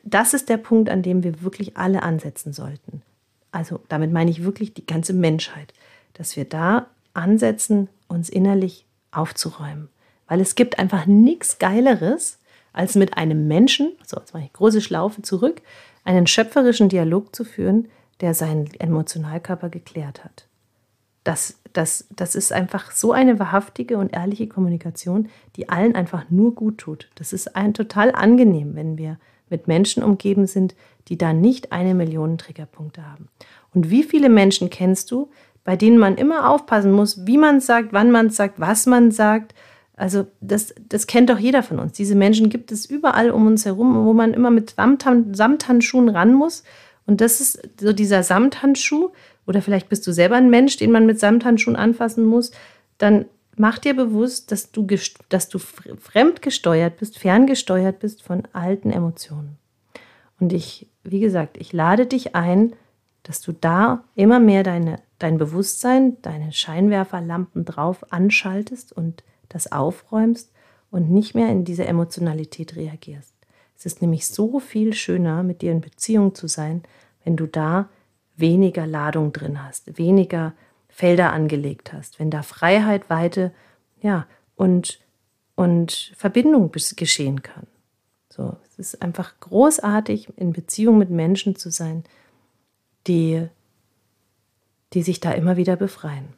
das 0.05 0.35
ist 0.35 0.49
der 0.49 0.59
Punkt, 0.59 0.89
an 0.89 1.03
dem 1.03 1.23
wir 1.23 1.43
wirklich 1.43 1.77
alle 1.77 2.03
ansetzen 2.03 2.53
sollten. 2.53 3.03
Also 3.53 3.81
damit 3.89 4.13
meine 4.13 4.31
ich 4.31 4.45
wirklich 4.45 4.75
die 4.75 4.87
ganze 4.87 5.13
Menschheit, 5.13 5.73
dass 6.15 6.37
wir 6.37 6.45
da 6.45 6.87
ansetzen, 7.15 7.89
uns 8.09 8.29
innerlich 8.29 8.85
aufzuräumen. 9.11 9.89
Weil 10.29 10.41
es 10.41 10.55
gibt 10.55 10.79
einfach 10.79 11.07
nichts 11.07 11.59
Geileres, 11.59 12.39
als 12.73 12.95
mit 12.95 13.17
einem 13.17 13.49
Menschen, 13.49 13.93
so 14.07 14.19
jetzt 14.19 14.35
mache 14.35 14.45
ich 14.45 14.53
große 14.53 14.83
Schlaufe 14.83 15.23
zurück, 15.23 15.63
einen 16.05 16.27
schöpferischen 16.27 16.91
Dialog 16.91 17.35
zu 17.35 17.45
führen, 17.45 17.89
der 18.21 18.35
seinen 18.35 18.67
Emotionalkörper 18.75 19.71
geklärt 19.71 20.25
hat. 20.25 20.47
Das, 21.27 21.59
das, 21.73 22.07
das 22.15 22.37
ist 22.37 22.53
einfach 22.53 22.93
so 22.93 23.11
eine 23.11 23.41
wahrhaftige 23.41 23.99
und 23.99 24.15
ehrliche 24.15 24.47
Kommunikation, 24.47 25.29
die 25.57 25.69
allen 25.69 25.97
einfach 25.97 26.31
nur 26.31 26.55
gut 26.55 26.79
tut. 26.79 27.09
Das 27.17 27.33
ist 27.33 27.57
ein 27.57 27.75
total 27.75 28.13
angenehm, 28.13 28.77
wenn 28.77 28.97
wir 28.97 29.19
mit 29.51 29.67
Menschen 29.67 30.05
umgeben 30.05 30.47
sind, 30.47 30.77
die 31.09 31.19
da 31.19 31.33
nicht 31.33 31.73
eine 31.73 31.95
Million 31.95 32.39
Triggerpunkte 32.39 33.05
haben. 33.05 33.27
Und 33.75 33.91
wie 33.91 34.05
viele 34.05 34.29
Menschen 34.29 34.71
kennst 34.71 35.11
du, 35.11 35.29
bei 35.65 35.75
denen 35.75 35.99
man 35.99 36.17
immer 36.17 36.49
aufpassen 36.49 36.93
muss, 36.93 37.27
wie 37.27 37.39
man 37.39 37.61
sagt, 37.61 37.93
wann 37.93 38.13
man 38.13 38.31
sagt, 38.31 38.61
was 38.61 38.87
man 38.87 39.11
sagt? 39.11 39.53
Also 39.97 40.29
das, 40.41 40.77
das 40.89 41.09
kennt 41.09 41.29
doch 41.29 41.41
jeder 41.41 41.65
von 41.65 41.81
uns. 41.81 41.95
Diese 41.95 42.15
Menschen 42.15 42.51
gibt 42.51 42.71
es 42.71 42.87
überall 42.87 43.33
um 43.33 43.49
uns 43.49 43.65
herum, 43.65 44.07
wo 44.07 44.13
man 44.13 44.33
immer 44.33 44.53
mit 44.53 44.77
Samthandschuhen 44.77 46.09
ran 46.09 46.35
muss, 46.35 46.63
und 47.07 47.21
das 47.21 47.41
ist 47.41 47.61
so 47.81 47.93
dieser 47.93 48.23
Samthandschuh, 48.23 49.11
oder 49.47 49.63
vielleicht 49.63 49.89
bist 49.89 50.07
du 50.07 50.13
selber 50.13 50.37
ein 50.37 50.51
Mensch, 50.51 50.77
den 50.77 50.91
man 50.91 51.07
mit 51.07 51.19
Samthandschuhen 51.21 51.77
anfassen 51.77 52.25
muss, 52.25 52.51
dann 52.99 53.27
mach 53.57 53.79
dir 53.79 53.95
bewusst, 53.95 54.53
dass 54.53 54.71
du, 54.71 54.87
dass 55.29 55.49
du 55.49 55.59
fremdgesteuert 55.59 56.99
bist, 56.99 57.19
ferngesteuert 57.19 57.99
bist 58.01 58.23
von 58.23 58.43
alten 58.53 58.91
Emotionen. 58.91 59.59
Und 60.39 60.53
ich, 60.53 60.89
wie 61.03 61.21
gesagt, 61.21 61.57
ich 61.57 61.73
lade 61.73 62.07
dich 62.07 62.35
ein, 62.35 62.75
dass 63.23 63.41
du 63.41 63.53
da 63.53 64.05
immer 64.15 64.39
mehr 64.39 64.63
deine, 64.63 65.01
dein 65.19 65.39
Bewusstsein, 65.39 66.21
deine 66.23 66.53
Scheinwerferlampen 66.53 67.65
drauf 67.65 68.13
anschaltest 68.13 68.93
und 68.93 69.25
das 69.49 69.73
aufräumst 69.73 70.53
und 70.91 71.11
nicht 71.11 71.35
mehr 71.35 71.49
in 71.49 71.65
diese 71.65 71.87
Emotionalität 71.87 72.77
reagierst. 72.77 73.35
Es 73.77 73.87
ist 73.87 74.01
nämlich 74.01 74.27
so 74.29 74.61
viel 74.61 74.95
schöner, 74.95 75.43
mit 75.43 75.63
dir 75.63 75.73
in 75.73 75.81
Beziehung 75.81 76.35
zu 76.35 76.47
sein, 76.47 76.83
wenn 77.25 77.37
du 77.37 77.47
da 77.47 77.89
weniger 78.37 78.87
Ladung 78.87 79.33
drin 79.33 79.63
hast, 79.63 79.99
weniger 79.99 80.55
Felder 80.89 81.33
angelegt 81.33 81.93
hast, 81.93 82.19
wenn 82.19 82.31
da 82.31 82.43
Freiheit, 82.43 83.11
Weite, 83.11 83.53
ja, 84.01 84.27
und, 84.55 85.01
und 85.55 86.13
Verbindung 86.17 86.73
geschehen 86.73 87.43
kann. 87.43 87.67
So, 88.31 88.57
es 88.67 88.79
ist 88.79 89.03
einfach 89.03 89.39
großartig, 89.41 90.29
in 90.37 90.53
Beziehung 90.53 90.99
mit 90.99 91.11
Menschen 91.11 91.57
zu 91.57 91.71
sein, 91.71 92.05
die, 93.07 93.47
die 94.93 95.03
sich 95.03 95.21
da 95.21 95.33
immer 95.33 95.57
wieder 95.57 95.77
befreien. 95.77 96.29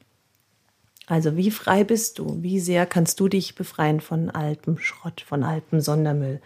Also 1.06 1.36
wie 1.36 1.50
frei 1.50 1.84
bist 1.84 2.18
du? 2.18 2.42
Wie 2.42 2.60
sehr 2.60 2.84
kannst 2.84 3.18
du 3.18 3.28
dich 3.28 3.54
befreien 3.54 4.00
von 4.00 4.30
altem 4.30 4.78
Schrott, 4.78 5.22
von 5.22 5.42
altem 5.42 5.80
Sondermüll? 5.80 6.40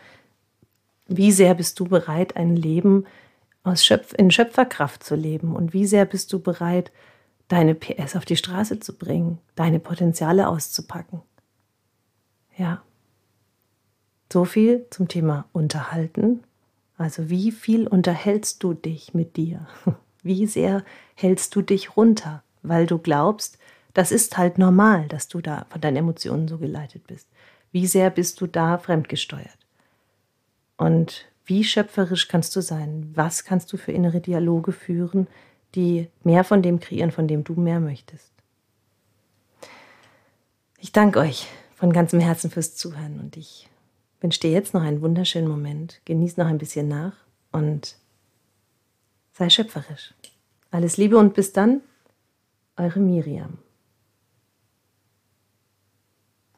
Wie 1.08 1.32
sehr 1.32 1.54
bist 1.54 1.80
du 1.80 1.86
bereit, 1.86 2.36
ein 2.36 2.56
Leben 2.56 3.06
aus 3.64 3.84
Schöpf 3.84 4.14
in 4.16 4.30
Schöpferkraft 4.30 5.04
zu 5.04 5.14
leben? 5.14 5.54
Und 5.54 5.72
wie 5.72 5.86
sehr 5.86 6.04
bist 6.04 6.32
du 6.32 6.40
bereit, 6.40 6.92
deine 7.48 7.74
PS 7.74 8.16
auf 8.16 8.24
die 8.24 8.36
Straße 8.36 8.80
zu 8.80 8.96
bringen, 8.96 9.38
deine 9.54 9.78
Potenziale 9.78 10.48
auszupacken. 10.48 11.20
Ja. 12.56 12.82
So 14.32 14.46
viel 14.46 14.86
zum 14.88 15.08
Thema 15.08 15.44
Unterhalten. 15.52 16.44
Also 16.96 17.28
wie 17.28 17.52
viel 17.52 17.86
unterhältst 17.86 18.62
du 18.62 18.72
dich 18.72 19.12
mit 19.12 19.36
dir? 19.36 19.66
Wie 20.24 20.46
sehr 20.46 20.84
hältst 21.16 21.56
du 21.56 21.62
dich 21.62 21.96
runter, 21.96 22.44
weil 22.62 22.86
du 22.86 22.98
glaubst, 22.98 23.58
das 23.92 24.12
ist 24.12 24.38
halt 24.38 24.56
normal, 24.56 25.08
dass 25.08 25.26
du 25.26 25.40
da 25.40 25.66
von 25.68 25.80
deinen 25.80 25.96
Emotionen 25.96 26.46
so 26.46 26.58
geleitet 26.58 27.08
bist. 27.08 27.28
Wie 27.72 27.88
sehr 27.88 28.08
bist 28.08 28.40
du 28.40 28.46
da 28.46 28.78
fremdgesteuert? 28.78 29.58
Und 30.76 31.26
wie 31.52 31.64
schöpferisch 31.64 32.28
kannst 32.28 32.56
du 32.56 32.62
sein? 32.62 33.10
Was 33.14 33.44
kannst 33.44 33.70
du 33.74 33.76
für 33.76 33.92
innere 33.92 34.22
Dialoge 34.22 34.72
führen, 34.72 35.26
die 35.74 36.08
mehr 36.24 36.44
von 36.44 36.62
dem 36.62 36.80
kreieren, 36.80 37.10
von 37.10 37.28
dem 37.28 37.44
du 37.44 37.52
mehr 37.54 37.78
möchtest. 37.78 38.32
Ich 40.78 40.92
danke 40.92 41.18
euch 41.20 41.46
von 41.74 41.92
ganzem 41.92 42.20
Herzen 42.20 42.50
fürs 42.50 42.74
Zuhören 42.74 43.20
und 43.20 43.36
ich 43.36 43.68
wünsche 44.22 44.40
dir 44.40 44.50
jetzt 44.50 44.72
noch 44.72 44.82
einen 44.82 45.02
wunderschönen 45.02 45.48
Moment. 45.48 46.00
Genieß 46.06 46.38
noch 46.38 46.46
ein 46.46 46.58
bisschen 46.58 46.88
nach 46.88 47.16
und 47.50 47.96
sei 49.34 49.50
schöpferisch. 49.50 50.14
Alles 50.70 50.96
Liebe 50.96 51.18
und 51.18 51.34
bis 51.34 51.52
dann, 51.52 51.82
eure 52.78 53.00
Miriam. 53.00 53.58